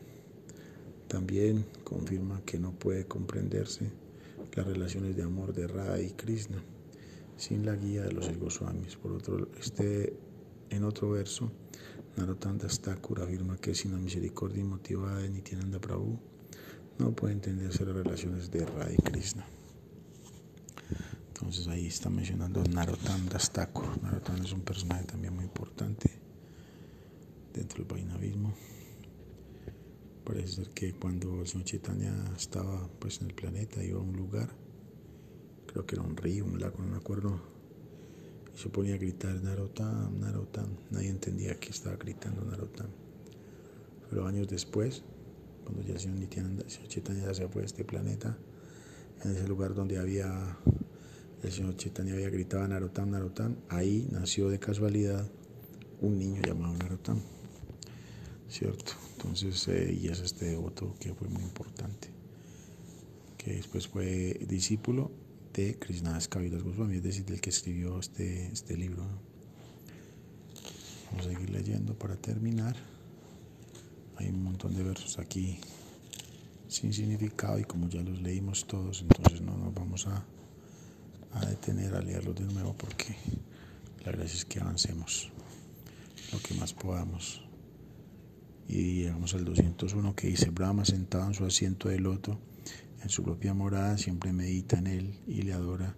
También 1.07 1.65
confirma 1.83 2.41
que 2.45 2.59
no 2.59 2.71
puede 2.71 3.05
comprenderse 3.05 3.91
las 4.55 4.67
relaciones 4.67 5.15
de 5.15 5.23
amor 5.23 5.53
de 5.53 5.67
Radha 5.67 5.99
y 5.99 6.11
Krishna 6.11 6.63
sin 7.41 7.65
la 7.65 7.75
guía 7.75 8.03
de 8.03 8.11
los 8.11 8.29
Goswamis. 8.37 8.97
Por 8.97 9.13
otro, 9.13 9.49
este, 9.59 10.15
en 10.69 10.83
otro 10.83 11.09
verso, 11.09 11.51
Narotanda 12.15 12.67
Thakur 12.67 13.21
afirma 13.21 13.57
que 13.57 13.73
sin 13.73 13.93
la 13.93 13.97
misericordia 13.97 14.63
motivada 14.63 15.17
de 15.17 15.29
Nityananda 15.29 15.79
Prabhu 15.79 16.19
no 16.99 17.13
puede 17.13 17.33
entenderse 17.33 17.83
las 17.83 17.95
relaciones 17.95 18.51
de 18.51 18.63
Radha 18.63 18.95
Krishna. 19.03 19.43
Entonces 21.29 21.67
ahí 21.67 21.87
está 21.87 22.11
mencionando 22.11 22.63
Narottam 22.63 23.27
Thakur. 23.27 24.03
Narottam 24.03 24.43
es 24.43 24.53
un 24.53 24.61
personaje 24.61 25.05
también 25.05 25.33
muy 25.33 25.45
importante 25.45 26.11
dentro 27.55 27.83
del 27.83 27.87
vainavismo. 27.91 28.53
Parece 30.23 30.57
ser 30.57 30.69
que 30.69 30.93
cuando 30.93 31.41
el 31.41 31.47
señor 31.47 31.65
Chaitanya 31.65 32.13
estaba 32.37 32.87
pues 32.99 33.19
en 33.19 33.29
el 33.29 33.33
planeta, 33.33 33.83
iba 33.83 33.99
a 33.99 34.03
un 34.03 34.15
lugar, 34.15 34.60
creo 35.71 35.85
que 35.85 35.95
era 35.95 36.03
un 36.03 36.17
río, 36.17 36.45
un 36.45 36.59
lago, 36.59 36.79
no 36.79 36.87
me 36.87 36.97
acuerdo, 36.97 37.39
y 38.53 38.57
se 38.59 38.69
ponía 38.69 38.95
a 38.95 38.97
gritar 38.97 39.41
Narottam, 39.41 40.19
Narottam. 40.19 40.67
Nadie 40.89 41.09
entendía 41.09 41.57
que 41.59 41.69
estaba 41.69 41.95
gritando 41.95 42.43
Narottam. 42.43 42.87
Pero 44.09 44.27
años 44.27 44.49
después, 44.49 45.03
cuando 45.63 45.81
ya 45.83 45.93
el 45.93 45.99
señor, 45.99 46.27
señor 46.67 46.87
Chaitanya 46.87 47.33
se 47.33 47.47
fue 47.47 47.61
a 47.61 47.65
este 47.65 47.85
planeta, 47.85 48.37
en 49.23 49.31
ese 49.31 49.47
lugar 49.47 49.73
donde 49.73 49.97
había 49.97 50.57
el 51.43 51.51
señor 51.51 51.77
Chaitanya 51.77 52.13
había 52.13 52.29
gritado 52.29 52.67
Narottam, 52.67 53.11
Narottam, 53.11 53.55
ahí 53.69 54.07
nació 54.11 54.49
de 54.49 54.59
casualidad 54.59 55.25
un 56.01 56.19
niño 56.19 56.41
llamado 56.41 56.73
Narottam, 56.73 57.21
¿cierto? 58.49 58.91
Entonces, 59.15 59.67
eh, 59.69 59.97
y 60.01 60.09
es 60.09 60.19
este 60.19 60.47
devoto 60.47 60.95
que 60.99 61.13
fue 61.13 61.29
muy 61.29 61.41
importante, 61.41 62.09
que 63.37 63.53
después 63.53 63.87
fue 63.87 64.37
discípulo 64.47 65.11
de 65.53 65.77
Krishnadas 65.77 66.27
Kavilas 66.27 66.63
Goswami, 66.63 66.97
es 66.97 67.03
decir, 67.03 67.25
del 67.25 67.41
que 67.41 67.49
escribió 67.49 67.99
este, 67.99 68.47
este 68.51 68.77
libro. 68.77 69.03
Vamos 71.11 71.25
a 71.25 71.29
seguir 71.29 71.49
leyendo 71.49 71.93
para 71.97 72.15
terminar. 72.15 72.75
Hay 74.17 74.29
un 74.29 74.43
montón 74.43 74.75
de 74.75 74.83
versos 74.83 75.19
aquí 75.19 75.59
sin 76.67 76.93
significado 76.93 77.59
y 77.59 77.63
como 77.63 77.89
ya 77.89 78.01
los 78.01 78.21
leímos 78.21 78.65
todos, 78.65 79.01
entonces 79.01 79.41
no 79.41 79.57
nos 79.57 79.73
vamos 79.73 80.07
a 80.07 80.25
a 81.33 81.45
detener 81.45 81.95
a 81.95 82.01
leerlo 82.01 82.33
de 82.33 82.43
nuevo 82.45 82.73
porque 82.73 83.15
la 84.05 84.11
gracia 84.11 84.37
es 84.37 84.45
que 84.45 84.59
avancemos 84.59 85.31
lo 86.31 86.39
que 86.39 86.53
más 86.55 86.73
podamos. 86.73 87.43
Y 88.67 89.03
llegamos 89.03 89.33
al 89.33 89.43
201 89.43 90.15
que 90.15 90.27
dice, 90.27 90.49
Brahma 90.49 90.85
sentado 90.85 91.27
en 91.27 91.33
su 91.33 91.45
asiento 91.45 91.89
de 91.89 91.99
loto, 91.99 92.39
en 93.01 93.09
su 93.09 93.23
propia 93.23 93.53
morada, 93.53 93.97
siempre 93.97 94.31
medita 94.31 94.77
en 94.77 94.87
él 94.87 95.19
y 95.27 95.41
le 95.41 95.53
adora 95.53 95.95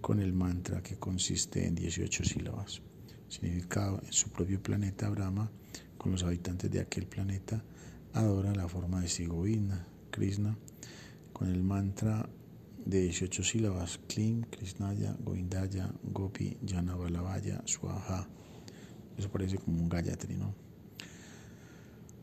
con 0.00 0.20
el 0.20 0.32
mantra 0.32 0.82
que 0.82 0.96
consiste 0.96 1.66
en 1.66 1.74
18 1.74 2.24
sílabas. 2.24 2.82
Significado, 3.28 4.00
en 4.04 4.12
su 4.12 4.30
propio 4.30 4.62
planeta 4.62 5.08
Brahma, 5.08 5.50
con 5.96 6.12
los 6.12 6.22
habitantes 6.24 6.70
de 6.70 6.80
aquel 6.80 7.06
planeta, 7.06 7.62
adora 8.12 8.52
la 8.54 8.68
forma 8.68 9.00
de 9.00 9.08
Sigovina, 9.08 9.86
Krishna, 10.10 10.56
con 11.32 11.48
el 11.48 11.62
mantra 11.62 12.28
de 12.84 13.02
18 13.02 13.42
sílabas, 13.44 14.00
Klim, 14.08 14.42
Krishnaya, 14.42 15.16
Govindaya, 15.24 15.90
Gopi, 16.02 16.56
Janavalabhaya, 16.66 17.62
Swaha. 17.64 18.28
Eso 19.16 19.30
parece 19.30 19.56
como 19.58 19.80
un 19.80 19.88
Gayatri, 19.88 20.34
¿no? 20.34 20.54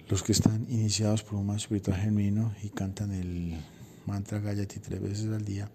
Los 0.10 0.24
que 0.24 0.32
están 0.32 0.66
iniciados 0.70 1.24
por 1.24 1.36
un 1.36 1.46
más 1.46 1.64
espiritual 1.64 1.98
genuino 1.98 2.54
y 2.64 2.70
cantan 2.70 3.14
el 3.14 3.58
mantra 4.10 4.40
Gayatri 4.40 4.80
tres 4.80 5.00
veces 5.02 5.28
al 5.28 5.46
día, 5.46 5.70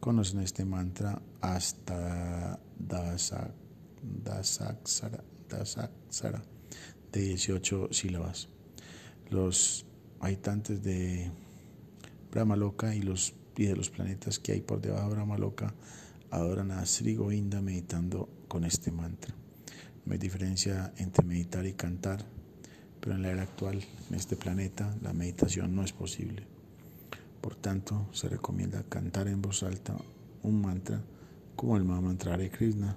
conocen 0.00 0.40
este 0.40 0.64
mantra 0.64 1.20
hasta 1.40 2.60
Dasaksara, 2.78 3.54
Dasaksara 5.48 6.42
de 7.12 7.20
18 7.20 7.88
sílabas. 7.90 8.48
Los 9.30 9.86
habitantes 10.20 10.82
de 10.82 11.30
Brahmaloka 12.30 12.94
y, 12.94 13.00
los, 13.02 13.34
y 13.56 13.64
de 13.64 13.76
los 13.76 13.90
planetas 13.90 14.38
que 14.38 14.52
hay 14.52 14.60
por 14.60 14.80
debajo 14.80 15.08
de 15.08 15.14
Brahmaloka 15.14 15.74
adoran 16.30 16.70
a 16.70 16.84
Sri 16.84 17.14
Govinda 17.14 17.60
meditando 17.62 18.28
con 18.48 18.64
este 18.64 18.92
mantra. 18.92 19.34
No 20.04 20.12
hay 20.12 20.18
diferencia 20.18 20.92
entre 20.96 21.24
meditar 21.24 21.66
y 21.66 21.72
cantar, 21.72 22.24
pero 23.00 23.16
en 23.16 23.22
la 23.22 23.30
era 23.30 23.42
actual, 23.42 23.82
en 24.08 24.14
este 24.14 24.36
planeta, 24.36 24.94
la 25.02 25.12
meditación 25.12 25.74
no 25.74 25.82
es 25.82 25.92
posible. 25.92 26.57
Por 27.40 27.54
tanto, 27.56 28.08
se 28.12 28.28
recomienda 28.28 28.82
cantar 28.88 29.28
en 29.28 29.40
voz 29.40 29.62
alta 29.62 29.96
un 30.42 30.60
mantra 30.60 31.02
como 31.56 31.76
el 31.76 31.84
mantra 31.84 32.36
de 32.36 32.50
Krishna, 32.50 32.96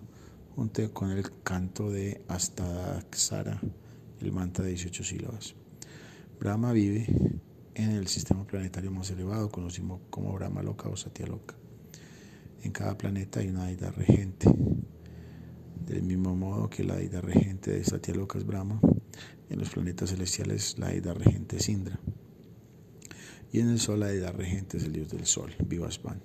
junto 0.56 0.94
con 0.94 1.12
el 1.12 1.26
canto 1.44 1.90
de 1.90 2.22
Astadaksara, 2.28 3.60
el 4.20 4.32
mantra 4.32 4.66
de 4.66 4.72
18 4.72 5.04
sílabas. 5.04 5.56
Brahma 6.40 6.72
vive 6.72 7.06
en 7.76 7.92
el 7.92 8.08
sistema 8.08 8.46
planetario 8.46 8.92
más 8.92 9.10
elevado, 9.12 9.50
conocido 9.50 10.00
como 10.10 10.34
Brahma 10.34 10.62
Loka 10.62 10.90
o 10.90 10.96
Satya 10.96 11.28
Loka. 11.28 11.56
En 12.64 12.72
cada 12.72 12.98
planeta 12.98 13.40
hay 13.40 13.50
una 13.50 13.66
deidad 13.66 13.94
regente. 13.96 14.48
Del 15.86 16.04
mismo 16.04 16.36
modo 16.36 16.70
que 16.70 16.84
la 16.84 16.96
deidad 16.96 17.22
regente 17.22 17.72
de 17.72 17.84
Satya 17.84 18.14
Loka 18.14 18.38
es 18.38 18.46
Brahma, 18.46 18.80
en 19.50 19.60
los 19.60 19.70
planetas 19.70 20.12
celestiales 20.12 20.78
la 20.78 20.90
deidad 20.90 21.16
regente 21.16 21.58
es 21.58 21.68
Indra. 21.70 22.00
Y 23.52 23.60
en 23.60 23.70
el 23.70 23.80
Sol 23.80 24.00
la 24.00 24.08
deidad 24.08 24.34
regente 24.34 24.78
es 24.78 24.84
el 24.84 24.94
dios 24.94 25.10
del 25.10 25.26
Sol, 25.26 25.54
Vivasvan. 25.66 26.22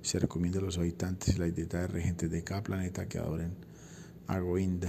Se 0.00 0.18
recomienda 0.18 0.58
a 0.58 0.62
los 0.62 0.78
habitantes 0.78 1.34
y 1.34 1.38
las 1.38 1.54
deidades 1.54 1.90
regentes 1.90 2.30
de 2.30 2.44
cada 2.44 2.62
planeta 2.62 3.06
que 3.06 3.18
adoren 3.18 3.54
a 4.26 4.38
Govinda, 4.38 4.88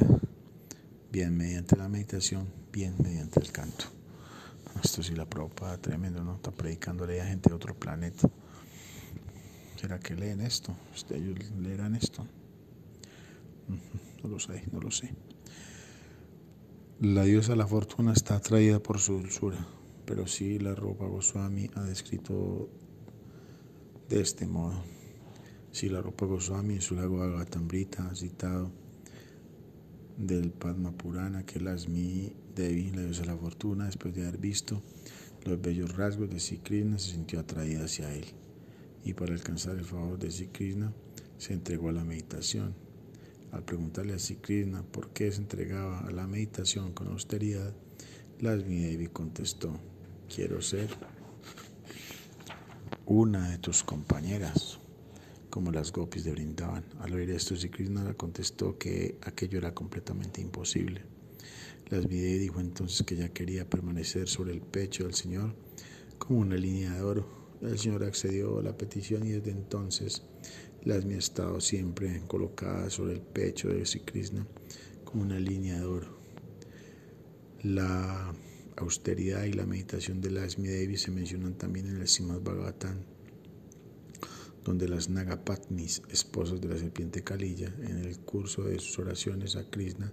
bien 1.12 1.36
mediante 1.36 1.76
la 1.76 1.90
meditación, 1.90 2.48
bien 2.72 2.96
mediante 3.04 3.40
el 3.40 3.52
canto. 3.52 3.86
Esto 4.84 5.02
sí 5.04 5.16
la 5.16 5.26
propa 5.26 5.78
tremendo, 5.78 6.24
¿no? 6.24 6.36
Está 6.36 6.52
predicándole 6.52 7.20
a 7.20 7.26
gente 7.26 7.50
de 7.50 7.56
otro 7.56 7.76
planeta. 7.76 8.30
¿Será 9.76 10.00
que 10.00 10.16
leen 10.16 10.42
esto? 10.42 10.76
¿Ustedes 10.94 11.52
leerán 11.58 11.96
esto? 11.96 12.26
No 14.24 14.30
lo 14.30 14.40
sé, 14.40 14.64
no 14.72 14.80
lo 14.80 14.92
sé. 14.92 15.14
La 17.00 17.24
diosa 17.24 17.56
la 17.56 17.68
fortuna 17.68 18.14
está 18.14 18.36
atraída 18.36 18.80
por 18.80 19.00
su 19.00 19.14
dulzura, 19.14 19.58
pero 20.08 20.26
sí 20.26 20.58
la 20.58 20.74
ropa 20.74 21.06
Goswami 21.06 21.70
ha 21.76 21.84
descrito 21.84 22.70
de 24.10 24.22
este 24.22 24.48
modo. 24.48 24.82
Si 25.72 25.90
la 25.90 26.02
ropa 26.02 26.26
Goswami 26.26 26.76
en 26.76 26.82
su 26.82 26.96
lago 26.96 27.22
Agatambrita 27.22 28.08
ha 28.10 28.16
citado 28.16 28.72
del 30.18 30.50
Padma 30.52 30.92
Purana 30.94 31.46
que 31.46 31.60
Lasmi 31.60 32.34
Devi, 32.56 32.90
la 32.92 33.04
diosa 33.04 33.22
de 33.22 33.28
la 33.28 33.38
fortuna, 33.38 33.86
después 33.86 34.16
de 34.16 34.24
haber 34.24 34.40
visto 34.40 34.82
los 35.44 35.62
bellos 35.62 35.96
rasgos 35.96 36.30
de 36.30 36.40
Sikrishna, 36.40 36.98
se 36.98 37.12
sintió 37.12 37.42
atraída 37.42 37.84
hacia 37.84 38.12
él 38.14 38.26
y 39.04 39.14
para 39.14 39.34
alcanzar 39.34 39.78
el 39.78 39.86
favor 39.86 40.18
de 40.18 40.32
Sikrishna 40.32 40.94
se 41.38 41.54
entregó 41.54 41.90
a 41.90 41.94
la 41.94 42.06
meditación. 42.06 42.74
Al 43.52 43.64
preguntarle 43.64 44.14
a 44.14 44.20
Sikrishna 44.20 44.84
por 44.84 45.10
qué 45.10 45.32
se 45.32 45.42
entregaba 45.42 46.00
a 46.00 46.12
la 46.12 46.28
meditación 46.28 46.94
con 46.94 47.10
austeridad, 47.10 47.74
Lasmi 48.40 48.80
Devi 48.80 49.08
contestó, 49.08 49.80
quiero 50.34 50.62
ser 50.62 50.90
una 53.06 53.50
de 53.50 53.58
tus 53.58 53.84
compañeras 53.84 54.80
como 55.50 55.72
las 55.72 55.92
gopis 55.92 56.24
de 56.24 56.32
Brindavan. 56.32 56.84
Al 57.00 57.14
oír 57.14 57.32
esto, 57.32 57.56
Krishna 57.72 58.14
contestó 58.14 58.78
que 58.78 59.18
aquello 59.24 59.58
era 59.58 59.74
completamente 59.74 60.42
imposible. 60.42 61.02
Las 61.90 62.06
y 62.06 62.38
dijo 62.38 62.60
entonces 62.60 63.06
que 63.06 63.16
ella 63.16 63.30
quería 63.30 63.70
permanecer 63.70 64.28
sobre 64.28 64.52
el 64.52 64.62
pecho 64.62 65.06
del 65.06 65.14
Señor 65.14 65.56
como 66.18 66.40
una 66.40 66.58
línea 66.58 66.94
de 66.94 67.02
oro. 67.02 67.28
El 67.62 67.80
Señor 67.80 68.04
accedió 68.04 68.60
a 68.60 68.64
la 68.64 68.78
petición 68.78 69.26
y 69.26 69.32
desde 69.32 69.52
entonces 69.52 70.24
Lasmi 70.84 71.16
ha 71.16 71.18
estado 71.18 71.62
siempre 71.62 72.22
colocada 72.28 72.90
sobre 72.90 73.14
el 73.14 73.22
pecho 73.22 73.70
de 73.70 73.84
Krishna 74.06 74.46
como 75.06 75.24
una 75.24 75.40
línea 75.40 75.80
de 75.80 75.86
oro. 75.86 76.18
La 77.64 78.34
austeridad 78.78 79.44
y 79.44 79.54
la 79.54 79.66
meditación 79.66 80.22
de 80.22 80.32
Lasmi 80.32 80.68
Devi 80.68 80.98
se 80.98 81.12
mencionan 81.12 81.58
también 81.58 81.88
en 81.88 81.98
el 81.98 82.08
Srimad 82.08 82.42
Bhagavatam 82.42 82.98
donde 84.68 84.90
las 84.90 85.10
Nagapatnis, 85.10 86.02
esposas 86.10 86.60
de 86.60 86.68
la 86.68 86.78
serpiente 86.78 87.24
Kalilla, 87.24 87.74
en 87.84 88.00
el 88.00 88.20
curso 88.20 88.64
de 88.66 88.78
sus 88.80 89.00
oraciones 89.00 89.56
a 89.56 89.70
Krishna, 89.70 90.12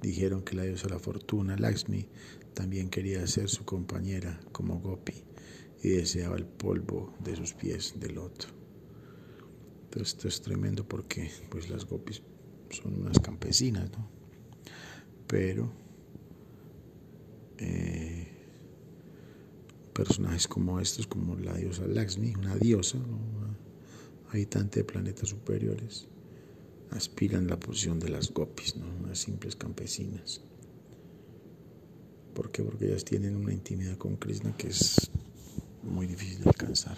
dijeron 0.00 0.42
que 0.42 0.54
la 0.54 0.62
diosa 0.62 0.86
de 0.86 0.94
la 0.94 1.00
fortuna, 1.00 1.56
Lakshmi, 1.56 2.08
también 2.54 2.90
quería 2.90 3.26
ser 3.26 3.48
su 3.48 3.64
compañera 3.64 4.38
como 4.52 4.78
Gopi 4.78 5.14
y 5.82 5.88
deseaba 5.88 6.36
el 6.36 6.46
polvo 6.46 7.12
de 7.24 7.34
sus 7.34 7.54
pies 7.54 7.94
otro. 8.18 8.50
Entonces 9.84 10.14
esto 10.14 10.28
es 10.28 10.42
tremendo 10.42 10.86
porque 10.86 11.30
pues 11.50 11.68
las 11.68 11.84
Gopis 11.84 12.22
son 12.70 13.00
unas 13.00 13.18
campesinas, 13.18 13.90
¿no? 13.90 14.08
Pero 15.26 15.72
eh, 17.58 18.28
personajes 19.92 20.46
como 20.46 20.80
estos, 20.80 21.06
como 21.06 21.36
la 21.36 21.54
diosa 21.54 21.86
Lakshmi, 21.86 22.34
una 22.34 22.56
diosa, 22.56 22.98
¿no? 22.98 23.18
habitante 24.30 24.80
de 24.80 24.84
planetas 24.84 25.30
superiores, 25.30 26.06
aspiran 26.90 27.46
la 27.46 27.58
posición 27.58 27.98
de 27.98 28.08
las 28.10 28.32
gopis, 28.32 28.76
¿no? 28.76 28.86
unas 29.02 29.18
simples 29.18 29.56
campesinas. 29.56 30.42
¿Por 32.34 32.52
qué? 32.52 32.62
Porque 32.62 32.86
ellas 32.86 33.04
tienen 33.04 33.34
una 33.34 33.52
intimidad 33.52 33.96
con 33.96 34.16
Krishna 34.16 34.56
que 34.56 34.68
es 34.68 35.10
muy 35.82 36.06
difícil 36.06 36.42
de 36.42 36.50
alcanzar. 36.50 36.96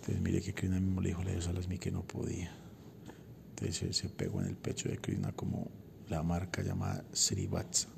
Entonces 0.00 0.20
mire 0.20 0.42
que 0.42 0.52
Krishna 0.52 0.80
mismo 0.80 1.00
le 1.00 1.08
dijo 1.08 1.22
a 1.22 1.24
la 1.24 1.32
Lasmi 1.32 1.78
que 1.78 1.90
no 1.90 2.02
podía. 2.02 2.54
Entonces 3.50 3.96
se 3.96 4.08
pegó 4.10 4.40
en 4.40 4.48
el 4.48 4.56
pecho 4.56 4.88
de 4.88 4.98
Krishna 4.98 5.32
como 5.32 5.70
la 6.08 6.22
marca 6.22 6.62
llamada 6.62 7.04
Srivatsa. 7.12 7.88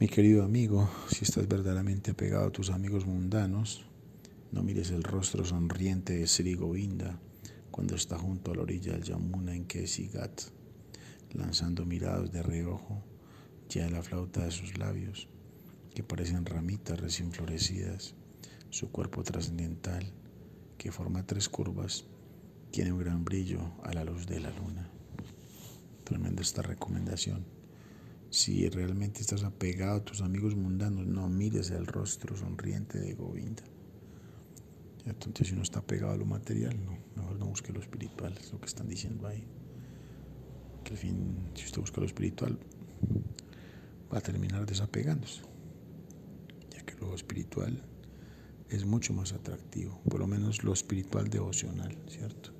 Mi 0.00 0.08
querido 0.08 0.44
amigo, 0.44 0.88
si 1.08 1.26
estás 1.26 1.46
verdaderamente 1.46 2.12
apegado 2.12 2.46
a 2.46 2.50
tus 2.50 2.70
amigos 2.70 3.04
mundanos, 3.04 3.84
no 4.50 4.62
mires 4.62 4.90
el 4.92 5.02
rostro 5.02 5.44
sonriente 5.44 6.14
de 6.14 6.26
Sri 6.26 6.54
Govinda 6.54 7.20
cuando 7.70 7.96
está 7.96 8.18
junto 8.18 8.50
a 8.50 8.54
la 8.54 8.62
orilla 8.62 8.92
del 8.92 9.02
Yamuna 9.02 9.54
en 9.54 9.66
Kesigat, 9.66 10.40
lanzando 11.34 11.84
miradas 11.84 12.32
de 12.32 12.42
reojo 12.42 13.04
ya 13.68 13.90
la 13.90 14.02
flauta 14.02 14.42
de 14.42 14.50
sus 14.52 14.78
labios, 14.78 15.28
que 15.94 16.02
parecen 16.02 16.46
ramitas 16.46 16.98
recién 16.98 17.30
florecidas. 17.30 18.14
Su 18.70 18.90
cuerpo 18.90 19.22
trascendental, 19.22 20.14
que 20.78 20.92
forma 20.92 21.26
tres 21.26 21.50
curvas, 21.50 22.06
tiene 22.70 22.90
un 22.90 23.00
gran 23.00 23.22
brillo 23.22 23.74
a 23.84 23.92
la 23.92 24.04
luz 24.04 24.26
de 24.26 24.40
la 24.40 24.48
luna. 24.48 24.88
Tremenda 26.04 26.40
esta 26.40 26.62
recomendación. 26.62 27.59
Si 28.30 28.68
realmente 28.68 29.20
estás 29.20 29.42
apegado 29.42 29.96
a 29.96 30.04
tus 30.04 30.20
amigos 30.20 30.54
mundanos, 30.54 31.04
no 31.04 31.28
mires 31.28 31.70
el 31.70 31.84
rostro 31.84 32.36
sonriente 32.36 33.00
de 33.00 33.14
Govinda. 33.14 33.64
Entonces, 35.04 35.48
si 35.48 35.54
uno 35.54 35.64
está 35.64 35.80
pegado 35.80 36.12
a 36.12 36.16
lo 36.16 36.26
material, 36.26 36.78
no, 36.84 36.96
mejor 37.16 37.40
no 37.40 37.46
busque 37.46 37.72
lo 37.72 37.80
espiritual, 37.80 38.32
es 38.38 38.52
lo 38.52 38.60
que 38.60 38.66
están 38.66 38.88
diciendo 38.88 39.26
ahí. 39.26 39.44
Que 40.84 40.92
al 40.92 40.96
fin, 40.96 41.50
si 41.54 41.64
usted 41.64 41.80
busca 41.80 42.00
lo 42.00 42.06
espiritual, 42.06 42.56
va 44.12 44.18
a 44.18 44.20
terminar 44.20 44.64
desapegándose, 44.64 45.42
ya 46.70 46.84
que 46.84 46.94
lo 47.00 47.12
espiritual 47.16 47.82
es 48.68 48.84
mucho 48.84 49.12
más 49.12 49.32
atractivo, 49.32 50.00
por 50.08 50.20
lo 50.20 50.28
menos 50.28 50.62
lo 50.62 50.72
espiritual 50.72 51.28
devocional, 51.28 51.98
¿cierto? 52.08 52.52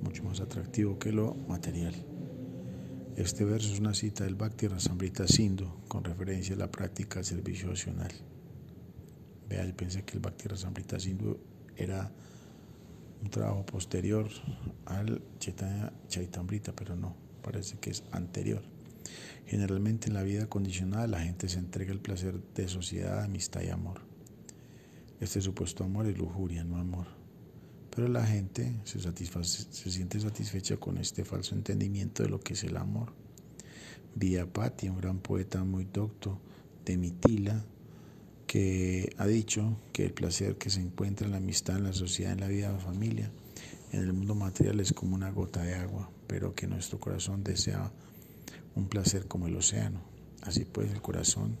Mucho 0.00 0.22
más 0.22 0.40
atractivo 0.40 1.00
que 1.00 1.10
lo 1.10 1.34
material. 1.34 2.15
Este 3.16 3.46
verso 3.46 3.72
es 3.72 3.80
una 3.80 3.94
cita 3.94 4.24
del 4.24 4.34
Bhakti 4.34 4.68
Rasamrita 4.68 5.26
Sindhu 5.26 5.84
con 5.88 6.04
referencia 6.04 6.54
a 6.54 6.58
la 6.58 6.70
práctica 6.70 7.14
del 7.14 7.24
servicio 7.24 7.68
devocional. 7.68 8.12
Vea, 9.48 9.64
yo 9.64 9.74
pensé 9.74 10.04
que 10.04 10.18
el 10.18 10.20
Bhakti 10.20 10.48
Rasamrita 10.48 11.00
Sindhu 11.00 11.38
era 11.74 12.12
un 13.22 13.30
trabajo 13.30 13.64
posterior 13.64 14.28
al 14.84 15.22
Chaitambrita, 15.38 16.74
pero 16.76 16.94
no, 16.94 17.16
parece 17.40 17.78
que 17.78 17.88
es 17.88 18.04
anterior. 18.12 18.62
Generalmente 19.46 20.08
en 20.08 20.14
la 20.14 20.22
vida 20.22 20.46
condicionada 20.46 21.06
la 21.06 21.20
gente 21.20 21.48
se 21.48 21.58
entrega 21.58 21.92
el 21.92 22.00
placer 22.00 22.38
de 22.54 22.68
sociedad, 22.68 23.22
amistad 23.22 23.62
y 23.62 23.70
amor. 23.70 24.02
Este 25.20 25.40
supuesto 25.40 25.84
amor 25.84 26.06
es 26.06 26.18
lujuria, 26.18 26.64
no 26.64 26.76
amor. 26.76 27.06
Pero 27.96 28.08
la 28.08 28.26
gente 28.26 28.74
se, 28.84 29.00
siente 29.90 30.20
satisfecha 30.20 30.76
con 30.76 30.98
este 30.98 31.24
falso 31.24 31.54
entendimiento 31.54 32.22
de 32.22 32.28
lo 32.28 32.40
que 32.40 32.52
es 32.52 32.62
el 32.64 32.76
amor. 32.76 33.14
Patti, 34.52 34.90
un 34.90 34.98
gran 34.98 35.18
poeta 35.18 35.64
muy 35.64 35.86
docto 35.86 36.38
de 36.84 36.98
Mitila, 36.98 37.64
que 38.46 39.14
ha 39.16 39.26
dicho 39.26 39.80
que 39.94 40.04
el 40.04 40.12
placer 40.12 40.58
que 40.58 40.68
se 40.68 40.82
encuentra 40.82 41.24
en 41.24 41.30
la 41.30 41.38
amistad, 41.38 41.78
en 41.78 41.84
la 41.84 41.94
sociedad, 41.94 42.32
en 42.32 42.40
la 42.40 42.48
vida 42.48 42.66
de 42.66 42.74
la 42.74 42.80
familia, 42.80 43.30
en 43.92 44.00
el 44.00 44.12
mundo 44.12 44.34
material 44.34 44.78
es 44.80 44.92
como 44.92 45.14
una 45.14 45.30
gota 45.30 45.62
de 45.62 45.76
agua, 45.76 46.10
pero 46.26 46.54
que 46.54 46.66
nuestro 46.66 47.00
corazón 47.00 47.42
desea 47.44 47.90
un 48.74 48.88
placer 48.88 49.26
como 49.26 49.46
el 49.46 49.56
océano. 49.56 50.02
Así 50.42 50.66
pues, 50.66 50.92
el 50.92 51.00
corazón 51.00 51.56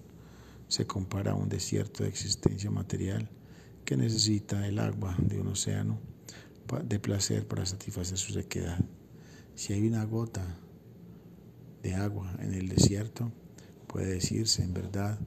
se 0.68 0.86
compara 0.86 1.32
a 1.32 1.34
un 1.34 1.48
desierto 1.48 2.02
de 2.02 2.10
existencia 2.10 2.70
material 2.70 3.30
que 3.86 3.96
necesita 3.96 4.68
el 4.68 4.78
agua 4.78 5.16
de 5.18 5.40
un 5.40 5.46
océano 5.46 5.98
de 6.84 6.98
placer 6.98 7.46
para 7.46 7.64
satisfacer 7.64 8.18
su 8.18 8.32
sequedad. 8.32 8.78
Si 9.54 9.72
hay 9.72 9.86
una 9.86 10.04
gota 10.04 10.44
de 11.82 11.94
agua 11.94 12.34
en 12.40 12.52
el 12.52 12.68
desierto, 12.68 13.32
puede 13.86 14.14
decirse 14.14 14.62
en 14.62 14.74
verdad 14.74 15.18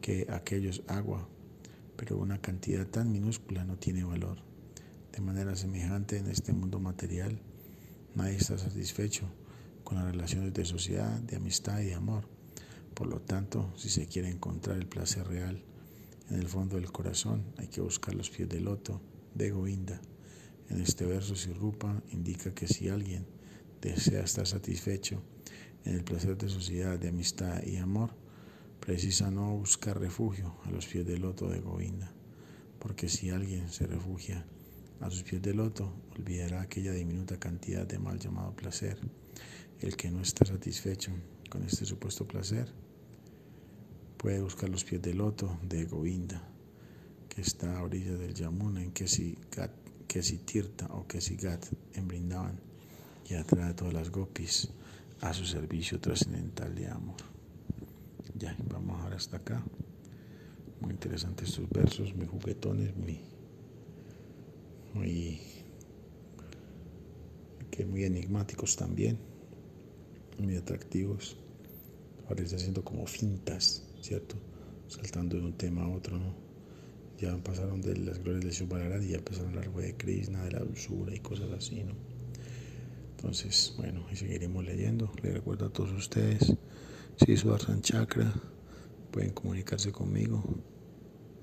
que 0.00 0.26
aquello 0.30 0.70
es 0.70 0.82
agua, 0.86 1.28
pero 1.96 2.18
una 2.18 2.40
cantidad 2.40 2.86
tan 2.86 3.10
minúscula 3.10 3.64
no 3.64 3.76
tiene 3.76 4.04
valor. 4.04 4.38
De 5.12 5.20
manera 5.20 5.56
semejante 5.56 6.18
en 6.18 6.28
este 6.28 6.52
mundo 6.52 6.78
material, 6.78 7.40
nadie 8.14 8.36
está 8.36 8.58
satisfecho 8.58 9.28
con 9.82 9.96
las 9.96 10.06
relaciones 10.06 10.52
de 10.52 10.64
sociedad, 10.64 11.20
de 11.20 11.36
amistad 11.36 11.80
y 11.80 11.86
de 11.86 11.94
amor. 11.94 12.28
Por 12.94 13.06
lo 13.06 13.20
tanto, 13.20 13.72
si 13.76 13.88
se 13.88 14.06
quiere 14.06 14.28
encontrar 14.28 14.76
el 14.76 14.86
placer 14.86 15.26
real 15.26 15.62
en 16.30 16.36
el 16.36 16.46
fondo 16.46 16.76
del 16.76 16.92
corazón, 16.92 17.44
hay 17.56 17.68
que 17.68 17.80
buscar 17.80 18.14
los 18.14 18.30
pies 18.30 18.48
del 18.48 18.64
loto 18.64 19.00
de 19.34 19.50
Govinda. 19.50 20.00
En 20.70 20.80
este 20.80 21.04
verso, 21.04 21.36
Sirrupa 21.36 22.02
indica 22.10 22.54
que 22.54 22.66
si 22.66 22.88
alguien 22.88 23.26
desea 23.80 24.24
estar 24.24 24.46
satisfecho 24.46 25.22
en 25.84 25.94
el 25.94 26.04
placer 26.04 26.36
de 26.38 26.48
sociedad, 26.48 26.98
de 26.98 27.08
amistad 27.08 27.62
y 27.62 27.76
amor, 27.76 28.10
precisa 28.80 29.30
no 29.30 29.56
buscar 29.56 29.98
refugio 29.98 30.56
a 30.64 30.70
los 30.70 30.86
pies 30.86 31.06
del 31.06 31.22
loto 31.22 31.48
de 31.48 31.60
Govinda, 31.60 32.12
porque 32.78 33.08
si 33.08 33.30
alguien 33.30 33.70
se 33.70 33.86
refugia 33.86 34.46
a 35.00 35.10
sus 35.10 35.22
pies 35.22 35.42
del 35.42 35.58
loto, 35.58 35.92
olvidará 36.16 36.62
aquella 36.62 36.92
diminuta 36.92 37.38
cantidad 37.38 37.86
de 37.86 37.98
mal 37.98 38.18
llamado 38.18 38.54
placer. 38.56 38.98
El 39.80 39.96
que 39.96 40.10
no 40.10 40.20
está 40.20 40.46
satisfecho 40.46 41.12
con 41.50 41.62
este 41.62 41.84
supuesto 41.84 42.26
placer 42.26 42.72
puede 44.16 44.40
buscar 44.40 44.70
los 44.70 44.84
pies 44.84 45.02
del 45.02 45.18
loto 45.18 45.58
de 45.62 45.84
Govinda, 45.84 46.42
que 47.28 47.42
está 47.42 47.76
a 47.76 47.82
orillas 47.82 48.18
del 48.18 48.34
Yamuna 48.34 48.82
en 48.82 48.92
Tirta 50.22 50.86
o 50.94 51.06
Gat 51.08 51.66
en 51.94 52.06
Brindavan 52.06 52.60
y 53.28 53.34
atrae 53.34 53.70
a 53.70 53.74
todas 53.74 53.94
las 53.94 54.10
gopis 54.10 54.68
a 55.20 55.32
su 55.34 55.44
servicio 55.44 55.98
trascendental 55.98 56.72
de 56.72 56.86
amor. 56.86 57.16
Ya, 58.38 58.56
vamos 58.70 59.00
ahora 59.00 59.16
hasta 59.16 59.38
acá. 59.38 59.64
Muy 60.80 60.92
interesantes 60.92 61.48
estos 61.48 61.68
versos, 61.68 62.14
muy 62.14 62.26
juguetones, 62.26 62.96
muy, 62.96 63.20
muy, 64.92 65.40
que 67.72 67.84
muy 67.84 68.04
enigmáticos 68.04 68.76
también, 68.76 69.18
muy 70.38 70.56
atractivos. 70.56 71.36
Parece 72.28 72.54
haciendo 72.54 72.84
como 72.84 73.04
fintas, 73.06 73.82
¿cierto? 74.00 74.36
Saltando 74.86 75.36
de 75.36 75.42
un 75.42 75.54
tema 75.54 75.82
a 75.82 75.88
otro, 75.88 76.18
¿no? 76.18 76.43
Ya 77.18 77.36
pasaron 77.38 77.80
de 77.80 77.96
las 77.96 78.18
glorias 78.18 78.44
de 78.44 78.50
Shubhalarán 78.50 79.02
y 79.04 79.08
ya 79.08 79.18
empezaron 79.18 79.56
a 79.56 79.60
hablar 79.60 79.72
de 79.72 79.96
Krishna, 79.96 80.44
de 80.44 80.52
la 80.52 80.60
dulzura 80.60 81.14
y 81.14 81.20
cosas 81.20 81.50
así, 81.52 81.84
¿no? 81.84 81.94
Entonces, 83.16 83.72
bueno, 83.78 84.04
y 84.12 84.16
seguiremos 84.16 84.64
leyendo. 84.64 85.10
Les 85.22 85.32
recuerdo 85.32 85.66
a 85.66 85.72
todos 85.72 85.92
ustedes, 85.92 86.54
si 87.16 87.36
su 87.36 87.54
Arsan 87.54 87.80
Chakra, 87.80 88.34
pueden 89.10 89.30
comunicarse 89.30 89.92
conmigo 89.92 90.42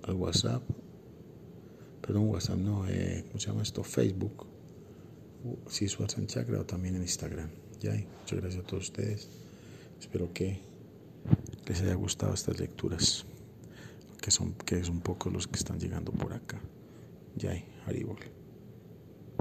al 0.04 0.14
WhatsApp. 0.16 0.62
Perdón, 2.02 2.30
WhatsApp 2.30 2.58
no, 2.58 2.88
eh, 2.88 3.24
¿cómo 3.28 3.40
se 3.40 3.48
llama 3.48 3.64
esto? 3.64 3.84
Facebook. 3.84 4.46
Si 5.68 5.88
su 5.88 6.04
Arsan 6.04 6.28
Chakra 6.28 6.60
o 6.60 6.66
también 6.66 6.96
en 6.96 7.02
Instagram. 7.02 7.50
Ya, 7.80 7.94
muchas 7.94 8.40
gracias 8.42 8.64
a 8.64 8.68
todos 8.68 8.84
ustedes. 8.84 9.28
Espero 10.00 10.32
que 10.34 10.60
les 11.68 11.82
haya 11.82 11.96
gustado 11.96 12.34
estas 12.34 12.60
lecturas, 12.60 13.26
que 14.22 14.32
son, 14.32 14.54
que 14.54 14.78
es 14.78 14.88
un 14.88 15.02
poco 15.02 15.30
los 15.30 15.48
que 15.48 15.58
están 15.58 15.80
llegando 15.80 16.12
por 16.12 16.34
acá. 16.34 16.62
Ya, 17.36 17.52
Haribol. 17.86 18.41